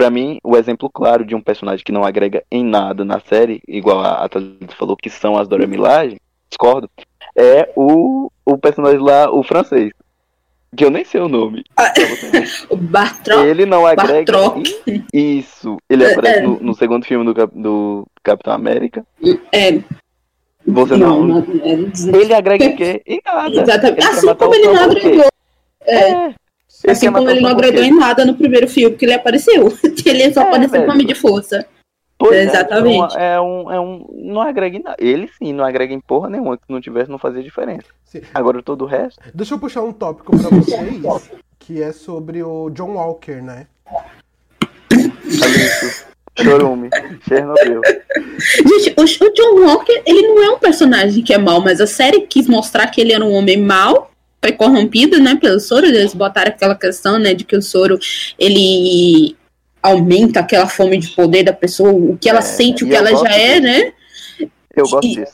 [0.00, 3.60] Pra mim, o exemplo claro de um personagem que não agrega em nada na série,
[3.68, 6.16] igual a, Thalita falou que são as Dora Milaje,
[6.48, 6.88] discordo,
[7.36, 9.92] é o, o personagem lá, o francês.
[10.74, 11.62] Que eu nem sei o nome.
[11.76, 11.92] Ah.
[12.70, 14.32] O Bartro, Ele não agrega.
[14.86, 15.76] Em- Isso.
[15.86, 16.42] Ele É, aparece é.
[16.44, 19.04] no, no segundo filme do, do Capitão América.
[19.52, 19.80] é,
[20.66, 21.22] Você não.
[21.26, 23.02] não, é, Ele agrega em quê?
[23.06, 23.50] Em nada.
[23.54, 24.00] Exatamente.
[24.00, 25.28] quer Assim como o ele não agregou.
[25.82, 26.34] É, É.
[26.82, 27.80] Ele assim como ele não quê?
[27.82, 29.68] em nada no primeiro filme que ele apareceu.
[30.06, 31.66] Ele só É, apareceu com homem de força.
[32.18, 33.14] Pois é, Exatamente.
[33.14, 34.06] então, É um, é um.
[34.12, 34.96] Não agrega em nada.
[34.98, 36.56] Ele sim, não agrega em porra nenhuma.
[36.56, 37.86] Se não tivesse, não fazia diferença.
[38.04, 38.20] Sim.
[38.34, 39.20] Agora todo o resto.
[39.34, 43.66] Deixa eu puxar um tópico pra vocês, que é sobre o John Walker, né?
[44.90, 46.04] Alice,
[46.38, 46.90] Chorume,
[47.26, 47.80] Chernobyl.
[48.38, 52.22] Gente, o, John Walker, ele não é um personagem que é mau, mas a série
[52.22, 54.10] quis mostrar que ele era um homem mau,
[54.42, 57.98] foi corrompido, né, pelo soro, eles botaram aquela questão, né, de que o soro,
[58.38, 59.36] ele
[59.82, 63.10] aumenta aquela fome de poder da pessoa, o que ela É, sente, o que ela
[63.16, 63.62] já é, disso.
[63.62, 63.92] né,
[64.76, 65.32] Eu gosto E- disso.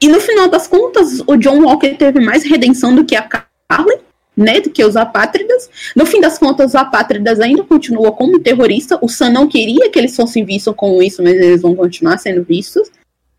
[0.00, 3.96] E no final das contas, o John Walker teve mais redenção do que a Carly,
[4.36, 4.60] né?
[4.60, 5.70] Do que os apátridas.
[5.96, 8.98] No fim das contas, os apátridas ainda continuam como terrorista.
[9.00, 12.42] O Sam não queria que eles fossem vistos como isso, mas eles vão continuar sendo
[12.44, 12.90] vistos.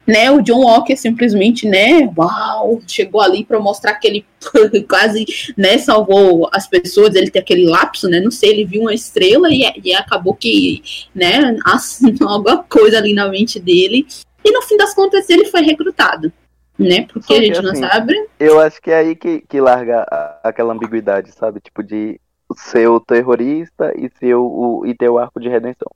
[0.08, 4.26] Né, o John Walker simplesmente, né, uau, chegou ali para mostrar que ele
[4.88, 5.26] quase,
[5.58, 9.48] né, salvou as pessoas, ele tem aquele lapso, né, não sei, ele viu uma estrela
[9.50, 10.84] e, e acabou que,
[11.14, 14.06] né, assinou alguma coisa ali na mente dele,
[14.44, 16.32] e no fim das contas ele foi recrutado,
[16.78, 19.60] né, porque Só a gente não assim, sabe, Eu acho que é aí que, que
[19.60, 21.60] larga a- aquela ambiguidade, sabe?
[21.60, 22.20] Tipo, de
[22.56, 24.46] ser o terrorista e, ser o,
[24.82, 25.90] o- e ter o arco de redenção.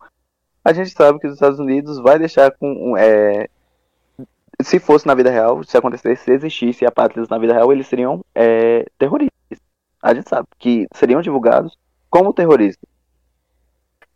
[0.66, 2.68] A gente sabe que os Estados Unidos vai deixar com.
[2.94, 3.48] um, É,
[4.62, 8.24] se fosse na vida real, se acontecesse, se existisse apátridas na vida real, eles seriam
[8.36, 9.60] é, terroristas.
[10.02, 11.78] A gente sabe que seriam divulgados
[12.10, 12.88] como terroristas.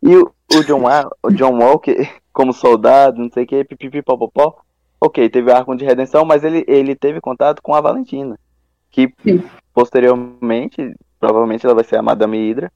[0.02, 0.82] E o, o John,
[1.22, 4.60] o John Walker, como soldado, não sei o que, pipipi, popopó,
[5.00, 8.38] ok, teve arco de redenção, mas ele, ele teve contato com a Valentina,
[8.90, 9.42] que Sim.
[9.72, 12.72] posteriormente, provavelmente ela vai ser a Madame Hydra,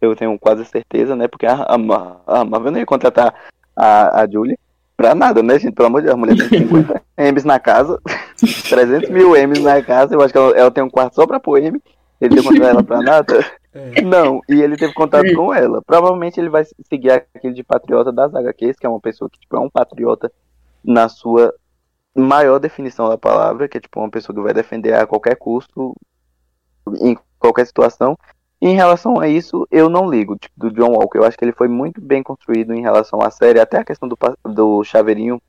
[0.00, 3.34] eu tenho quase certeza, né, porque a, a, a Marvel não ia contratar
[3.74, 4.58] a, a Julia
[4.96, 8.00] pra nada, né, gente, pelo amor de Deus, a mulher tem 50 M's na casa,
[8.68, 11.40] 300 mil M's na casa, eu acho que ela, ela tem um quarto só pra
[11.40, 11.80] pôr M,
[12.20, 13.44] ele ia contratar ela pra nada,
[13.76, 14.00] É.
[14.00, 15.82] não, e ele teve contato com ela.
[15.82, 19.54] Provavelmente ele vai seguir aquele de patriota das HQs, que é uma pessoa que tipo,
[19.54, 20.32] é um patriota
[20.82, 21.52] na sua
[22.14, 25.94] maior definição da palavra, que é tipo uma pessoa que vai defender a qualquer custo,
[27.02, 28.16] em qualquer situação.
[28.60, 31.18] Em relação a isso, eu não ligo, tipo, do John Walker.
[31.18, 34.08] Eu acho que ele foi muito bem construído em relação à série, até a questão
[34.08, 35.40] do, do chaveirinho,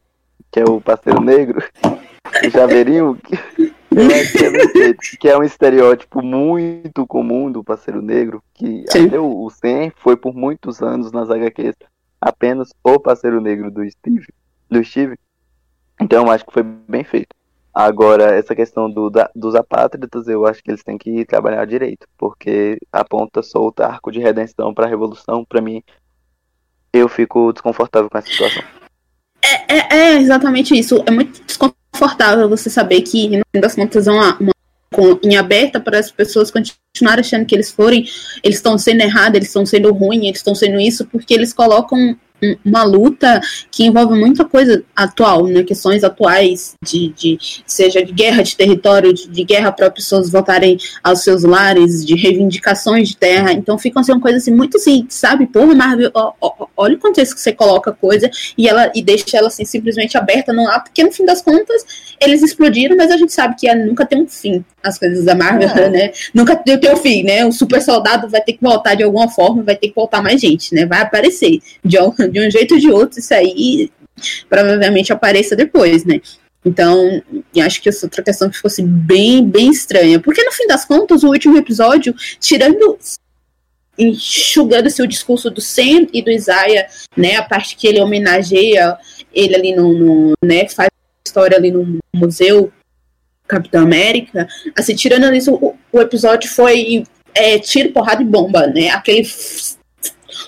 [0.52, 1.64] que é o parceiro negro.
[2.46, 9.08] O chaveirinho, que, é que é um estereótipo muito comum do parceiro negro, que Sim.
[9.08, 11.74] até o, o Sam foi por muitos anos nas HQs
[12.20, 14.28] apenas o parceiro negro do Steve,
[14.70, 15.18] do Steve.
[16.00, 17.36] Então eu acho que foi bem feito.
[17.80, 22.08] Agora, essa questão do, da- dos apátridas, eu acho que eles têm que trabalhar direito,
[22.18, 25.84] porque a ponta solta arco de redenção pra revolução, pra mim,
[26.92, 28.64] eu fico desconfortável com essa situação.
[29.44, 31.04] É, é exatamente isso.
[31.06, 34.52] É muito desconfortável você saber que, no fim das contas, é uma, uma
[35.24, 38.08] em aberta para as pessoas continuarem achando que eles forem,
[38.42, 42.18] eles estão sendo errados, eles estão sendo ruins, eles estão sendo isso, porque eles colocam
[42.64, 43.42] uma luta
[43.72, 45.64] que envolve muita coisa atual, né?
[45.64, 50.78] Questões atuais de, de seja de guerra de território, de, de guerra para pessoas voltarem
[51.04, 53.52] aos seus lares, de reivindicações de terra.
[53.52, 55.48] Então ficam sendo coisas assim muito assim, sabe?
[55.48, 59.02] Porra, Marvel, ó, ó, olha o contexto que você coloca a coisa e ela e
[59.02, 63.12] deixa ela assim simplesmente aberta no ar, porque no fim das contas eles explodiram, mas
[63.12, 65.90] a gente sabe que nunca tem um fim as coisas da Marvel, É.
[65.90, 66.12] né?
[66.34, 67.46] Nunca tem tem um fim, né?
[67.46, 70.40] O super soldado vai ter que voltar de alguma forma, vai ter que voltar mais
[70.40, 70.86] gente, né?
[70.86, 71.98] Vai aparecer de,
[72.28, 73.92] um- de um jeito ou de outro, isso aí
[74.50, 76.22] provavelmente apareça depois, né?
[76.66, 77.22] Então,
[77.64, 80.20] acho que essa outra questão que assim, bem, bem estranha.
[80.20, 82.98] Porque no fim das contas, o último episódio, tirando
[83.98, 87.38] enxugando-se o discurso do Sam e do Isaiah, né?
[87.38, 88.98] A parte que ele homenageia
[89.34, 90.68] ele ali no, no né?
[90.68, 90.90] Faz
[91.26, 92.72] história ali no museu
[93.48, 94.48] Capitão América.
[94.76, 98.90] Assim, tirando isso, o, o episódio foi é, tiro, porrada e bomba, né?
[98.90, 99.28] Aquele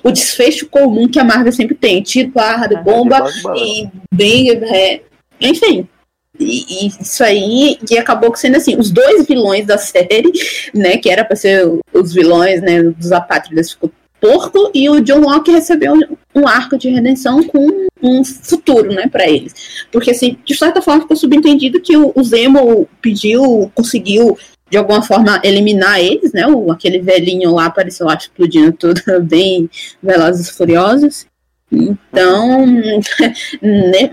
[0.03, 3.25] o desfecho comum que a Marvel sempre tem, tiro, porrada, e bomba
[3.55, 5.01] e bem, é,
[5.39, 5.87] enfim.
[6.39, 10.31] E, e, isso aí, e acabou sendo assim, os dois vilões da série,
[10.73, 13.91] né, que era para ser os vilões, né, dos apátridas ficou
[14.21, 15.93] porco, e o John Locke recebeu
[16.35, 19.85] um arco de redenção com um futuro, né, para eles.
[19.91, 24.37] Porque, assim, de certa forma ficou subentendido que o, o Zemo pediu, conseguiu,
[24.69, 29.69] de alguma forma, eliminar eles, né, o, aquele velhinho lá apareceu lá explodindo tudo, bem
[30.01, 31.25] velozes e furiosos.
[31.71, 32.65] Então,
[33.61, 34.09] né,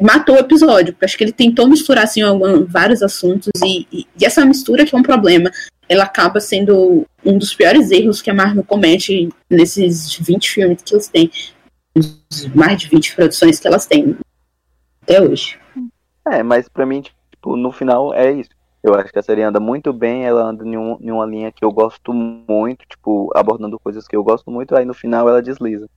[0.00, 4.06] matou o episódio, porque acho que ele tentou misturar assim, alguns, vários assuntos, e, e,
[4.18, 5.50] e, essa mistura que é um problema.
[5.90, 10.94] Ela acaba sendo um dos piores erros que a Marvel comete nesses 20 filmes que
[10.94, 11.30] eles têm,
[12.54, 14.14] mais de 20 produções que elas têm
[15.02, 15.58] até hoje.
[16.30, 18.50] É, mas pra mim, tipo, no final é isso.
[18.82, 21.50] Eu acho que a série anda muito bem, ela anda em, um, em uma linha
[21.50, 25.42] que eu gosto muito, tipo, abordando coisas que eu gosto muito, aí no final ela
[25.42, 25.88] desliza.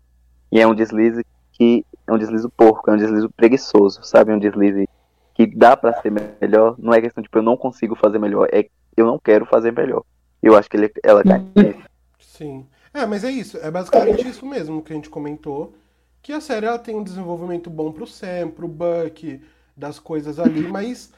[0.52, 4.32] E é um deslize que é um deslize porco, é um deslize preguiçoso, sabe?
[4.32, 4.90] É um deslize
[5.34, 6.76] que dá para ser melhor.
[6.78, 8.68] Não é questão de tipo, eu não consigo fazer melhor, é
[8.98, 10.04] eu não quero fazer melhor.
[10.42, 11.80] Eu acho que ele, ela cai nisso.
[12.20, 12.66] Sim.
[12.94, 13.58] É, mas é isso.
[13.58, 15.74] É basicamente isso mesmo que a gente comentou.
[16.22, 19.42] Que a série ela tem um desenvolvimento bom pro Sam, pro Buck,
[19.76, 21.12] das coisas ali, mas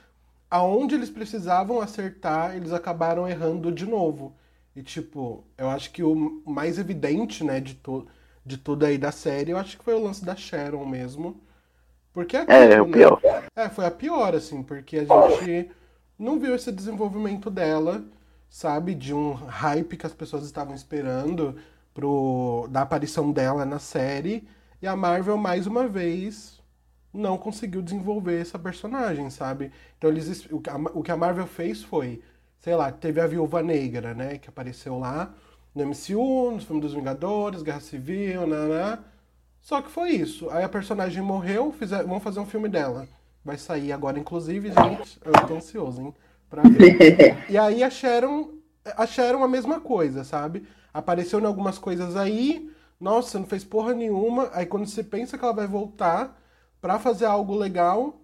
[0.53, 4.35] aonde eles precisavam acertar, eles acabaram errando de novo.
[4.75, 8.07] E tipo, eu acho que o mais evidente, né, de todo
[8.45, 11.41] de tudo aí da série, eu acho que foi o lance da Sharon mesmo.
[12.13, 12.93] Porque é, é, o né?
[12.93, 13.21] pior.
[13.55, 15.71] É, foi a pior, assim, porque a gente
[16.19, 18.03] não viu esse desenvolvimento dela,
[18.49, 18.93] sabe?
[18.93, 21.55] De um hype que as pessoas estavam esperando
[21.93, 24.47] pro, da aparição dela na série.
[24.81, 26.52] E a Marvel, mais uma vez,
[27.13, 29.71] não conseguiu desenvolver essa personagem, sabe?
[29.97, 32.21] Então eles, o que a Marvel fez foi,
[32.59, 34.39] sei lá, teve a Viúva Negra, né?
[34.39, 35.33] Que apareceu lá
[35.75, 38.99] no MCU, no filme dos Vingadores, Guerra Civil, né?
[39.61, 40.49] Só que foi isso.
[40.49, 43.07] Aí a personagem morreu, fizer, vão fazer um filme dela.
[43.45, 45.19] Vai sair agora, inclusive, gente.
[45.23, 46.13] Eu tô ansioso, hein?
[46.49, 47.37] Pra ver.
[47.49, 48.55] e aí acharam,
[48.97, 50.67] acharam a mesma coisa, sabe?
[50.93, 52.69] Apareceu em algumas coisas aí.
[52.99, 54.49] Nossa, não fez porra nenhuma.
[54.53, 56.39] Aí quando você pensa que ela vai voltar
[56.83, 58.21] pra fazer algo legal,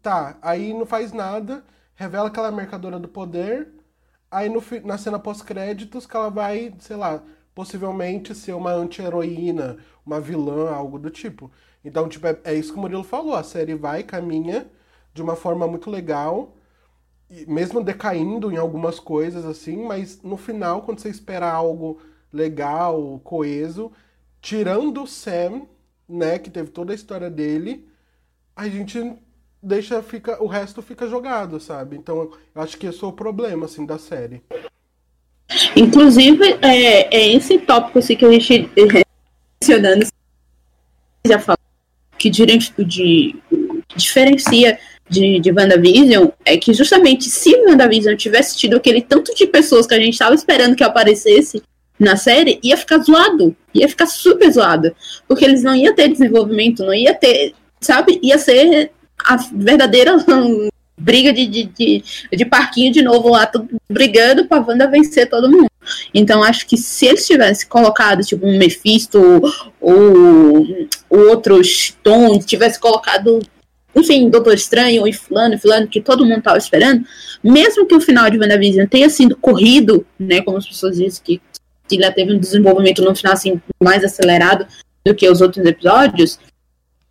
[0.00, 0.38] tá.
[0.40, 1.64] Aí não faz nada.
[1.96, 3.80] Revela que ela é mercadora do poder
[4.30, 7.22] Aí no, na cena pós-créditos que ela vai, sei lá,
[7.54, 11.50] possivelmente ser uma anti-heroína, uma vilã, algo do tipo.
[11.84, 13.34] Então, tipo, é, é, isso que o Murilo falou.
[13.34, 14.70] A série vai, caminha
[15.12, 16.54] de uma forma muito legal,
[17.48, 22.00] mesmo decaindo em algumas coisas, assim, mas no final, quando você espera algo
[22.32, 23.90] legal, coeso,
[24.40, 25.62] tirando o Sam,
[26.10, 27.86] né, que teve toda a história dele,
[28.54, 29.14] a gente
[29.62, 31.96] deixa fica o resto fica jogado, sabe?
[31.96, 32.16] Então
[32.54, 34.42] eu acho que esse é o problema assim da série.
[35.76, 38.70] Inclusive é, é esse tópico assim que a gente
[39.62, 40.06] mencionando
[41.26, 41.58] já falou
[42.18, 42.46] que de,
[42.78, 43.36] de
[43.96, 44.78] diferencia
[45.08, 49.94] de, de WandaVision é que justamente se WandaVision tivesse tido aquele tanto de pessoas que
[49.94, 51.62] a gente estava esperando que aparecesse
[52.00, 53.54] na série, ia ficar zoado.
[53.74, 54.96] Ia ficar super zoado.
[55.28, 57.52] Porque eles não iam ter desenvolvimento, não ia ter.
[57.78, 58.18] Sabe?
[58.22, 58.90] Ia ser
[59.22, 60.16] a verdadeira
[60.98, 65.50] briga de, de, de, de, parquinho de novo lá, tudo brigando pra Wanda vencer todo
[65.50, 65.70] mundo.
[66.12, 69.42] Então acho que se eles tivessem colocado, tipo, um Mephisto
[69.80, 70.66] ou,
[71.08, 73.40] outros Tom, tivesse colocado,
[73.96, 77.04] enfim, Doutor Estranho e fulano, fulano, que todo mundo tava esperando,
[77.42, 81.40] mesmo que o final de WandaVision tenha sido corrido, né, como as pessoas dizem que,
[81.96, 84.66] já teve um desenvolvimento no final, assim, mais acelerado
[85.04, 86.38] do que os outros episódios,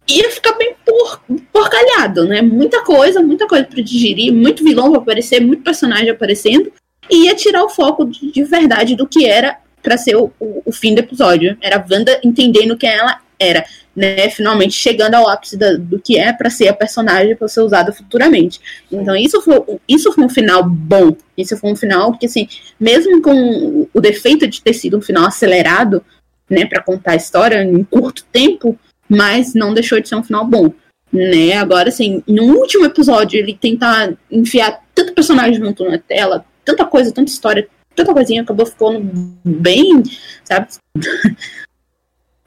[0.08, 2.42] ia ficar bem por, porcalhado, né?
[2.42, 6.72] Muita coisa, muita coisa para digerir, muito vilão pra aparecer, muito personagem aparecendo,
[7.10, 10.62] e ia tirar o foco de, de verdade do que era para ser o, o,
[10.66, 11.58] o, fim do episódio.
[11.62, 14.30] Era a Wanda entendendo quem ela era, né?
[14.30, 17.92] Finalmente chegando ao ápice da, do que é para ser a personagem para ser usada
[17.92, 18.60] futuramente.
[18.92, 21.16] Então isso foi, isso foi um final bom.
[21.38, 22.48] Isso foi um final que, assim,
[22.80, 26.04] mesmo com o defeito de ter sido um final acelerado,
[26.50, 30.46] né, para contar a história em curto tempo, mas não deixou de ser um final
[30.46, 30.72] bom.
[31.12, 31.54] Né?
[31.54, 37.12] Agora, assim, no último episódio, ele tentar enfiar tanto personagem junto na tela, tanta coisa,
[37.12, 39.00] tanta história, tanta coisinha, acabou ficando
[39.44, 40.04] bem,
[40.44, 40.68] sabe?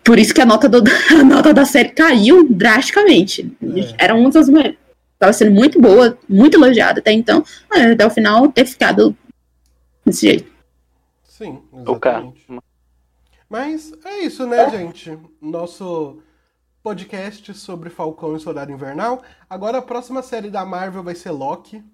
[0.04, 3.50] Por isso que a nota, do, a nota da série caiu drasticamente.
[3.98, 4.04] É.
[4.04, 4.76] Era uma das melhores.
[5.14, 9.16] Estava sendo muito boa, muito elogiada até então, até o final ter ficado
[10.04, 10.50] desse jeito.
[11.22, 12.44] Sim, exatamente.
[13.48, 15.16] Mas é isso, né, gente?
[15.40, 16.20] Nosso
[16.82, 19.22] podcast sobre Falcão e Soldado Invernal.
[19.48, 21.84] Agora a próxima série da Marvel vai ser Loki.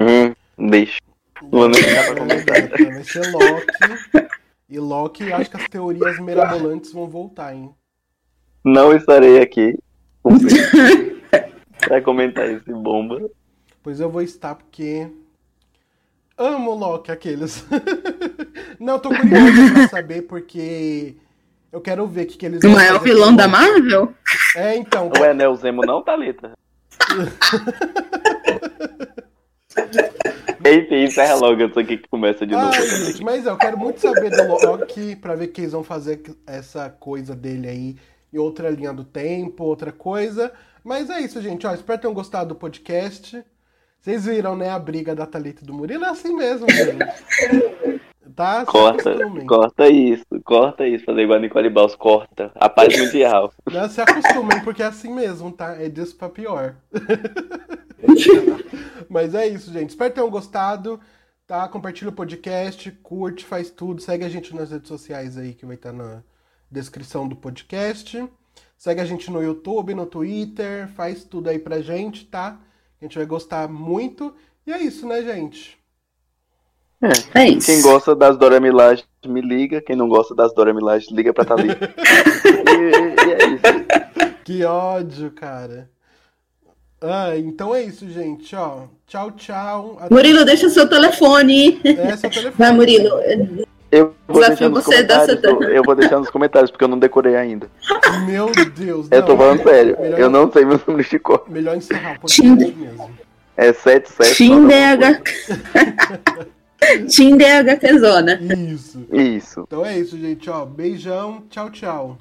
[0.00, 0.34] Hum,
[0.70, 0.98] deixa.
[1.42, 2.68] Não vou nem pra comentar.
[2.68, 4.30] Vai ser Loki.
[4.70, 7.74] E Loki, acho que as teorias mirabolantes vão voltar, hein?
[8.64, 9.76] Não estarei aqui
[11.80, 13.28] pra comentar esse bomba.
[13.82, 15.10] Pois eu vou estar porque
[16.38, 17.66] amo Loki aqueles.
[18.78, 21.16] Não, tô curioso pra saber porque
[21.72, 23.48] eu quero ver o que, que eles O vão maior fazer vilão da.
[23.48, 24.14] Marvel?
[24.54, 25.10] É, então.
[25.18, 26.52] Ué, não é o Zemo não, Thalita?
[30.64, 32.70] Enfim, encerra logo isso aqui que começa de novo.
[32.72, 36.22] Ai, gente, mas eu quero muito saber do Loki pra ver que eles vão fazer
[36.46, 37.96] essa coisa dele aí
[38.32, 40.52] em outra linha do tempo, outra coisa.
[40.84, 41.66] Mas é isso, gente.
[41.66, 43.42] Ó, espero que tenham gostado do podcast.
[44.00, 46.04] Vocês viram, né, a briga da Thalita e do Murilo?
[46.04, 48.00] É assim mesmo, gente.
[48.34, 48.64] Tá?
[48.64, 49.16] Corta,
[49.46, 51.04] corta isso, corta isso.
[51.04, 52.50] Fazer igual a Nicole Baus, corta.
[52.54, 53.52] A paz mundial.
[53.70, 55.80] Não, se acostumem, porque é assim mesmo, tá?
[55.80, 56.76] É disso pra pior.
[59.08, 59.90] Mas é isso, gente.
[59.90, 61.00] Espero que tenham gostado.
[61.46, 61.68] Tá?
[61.68, 64.00] Compartilha o podcast, curte, faz tudo.
[64.00, 66.22] Segue a gente nas redes sociais aí, que vai estar na
[66.70, 68.24] descrição do podcast.
[68.78, 70.88] Segue a gente no YouTube, no Twitter.
[70.90, 72.56] Faz tudo aí pra gente, tá?
[73.00, 74.32] A gente vai gostar muito.
[74.64, 75.79] E é isso, né, gente?
[77.34, 77.66] É isso.
[77.66, 79.80] Quem gosta das Dora Milaje, me liga.
[79.80, 81.90] Quem não gosta das Dora Milaje, liga pra Thalita.
[81.96, 84.40] e, e é isso.
[84.44, 85.88] Que ódio, cara.
[87.02, 88.54] Ah, então é isso, gente.
[88.54, 89.96] Ó, tchau, tchau.
[89.98, 91.80] Até- Murilo, deixa o seu telefone.
[91.84, 92.54] É, seu telefone.
[92.58, 93.08] Vai, Murilo.
[93.90, 95.08] Eu vou Desafio deixar nos você.
[95.08, 95.66] Satana.
[95.70, 97.68] Eu vou deixar nos comentários, porque eu não decorei ainda.
[98.26, 99.08] Meu Deus.
[99.10, 99.38] Eu tô não.
[99.38, 99.96] falando sério.
[99.98, 101.44] Melhor- Eu não sei meu número de cor.
[101.48, 103.10] Melhor encerrar o podcast mesmo.
[103.56, 104.36] É 77.
[104.36, 104.68] Team
[107.14, 108.40] Team DH Quezona.
[108.40, 109.06] Isso.
[109.12, 109.64] Isso.
[109.66, 110.48] Então é isso, gente.
[110.48, 111.44] Ó, beijão.
[111.50, 112.18] Tchau, tchau.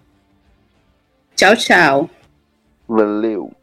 [1.36, 2.10] Tchau, tchau.
[2.88, 3.59] Valeu.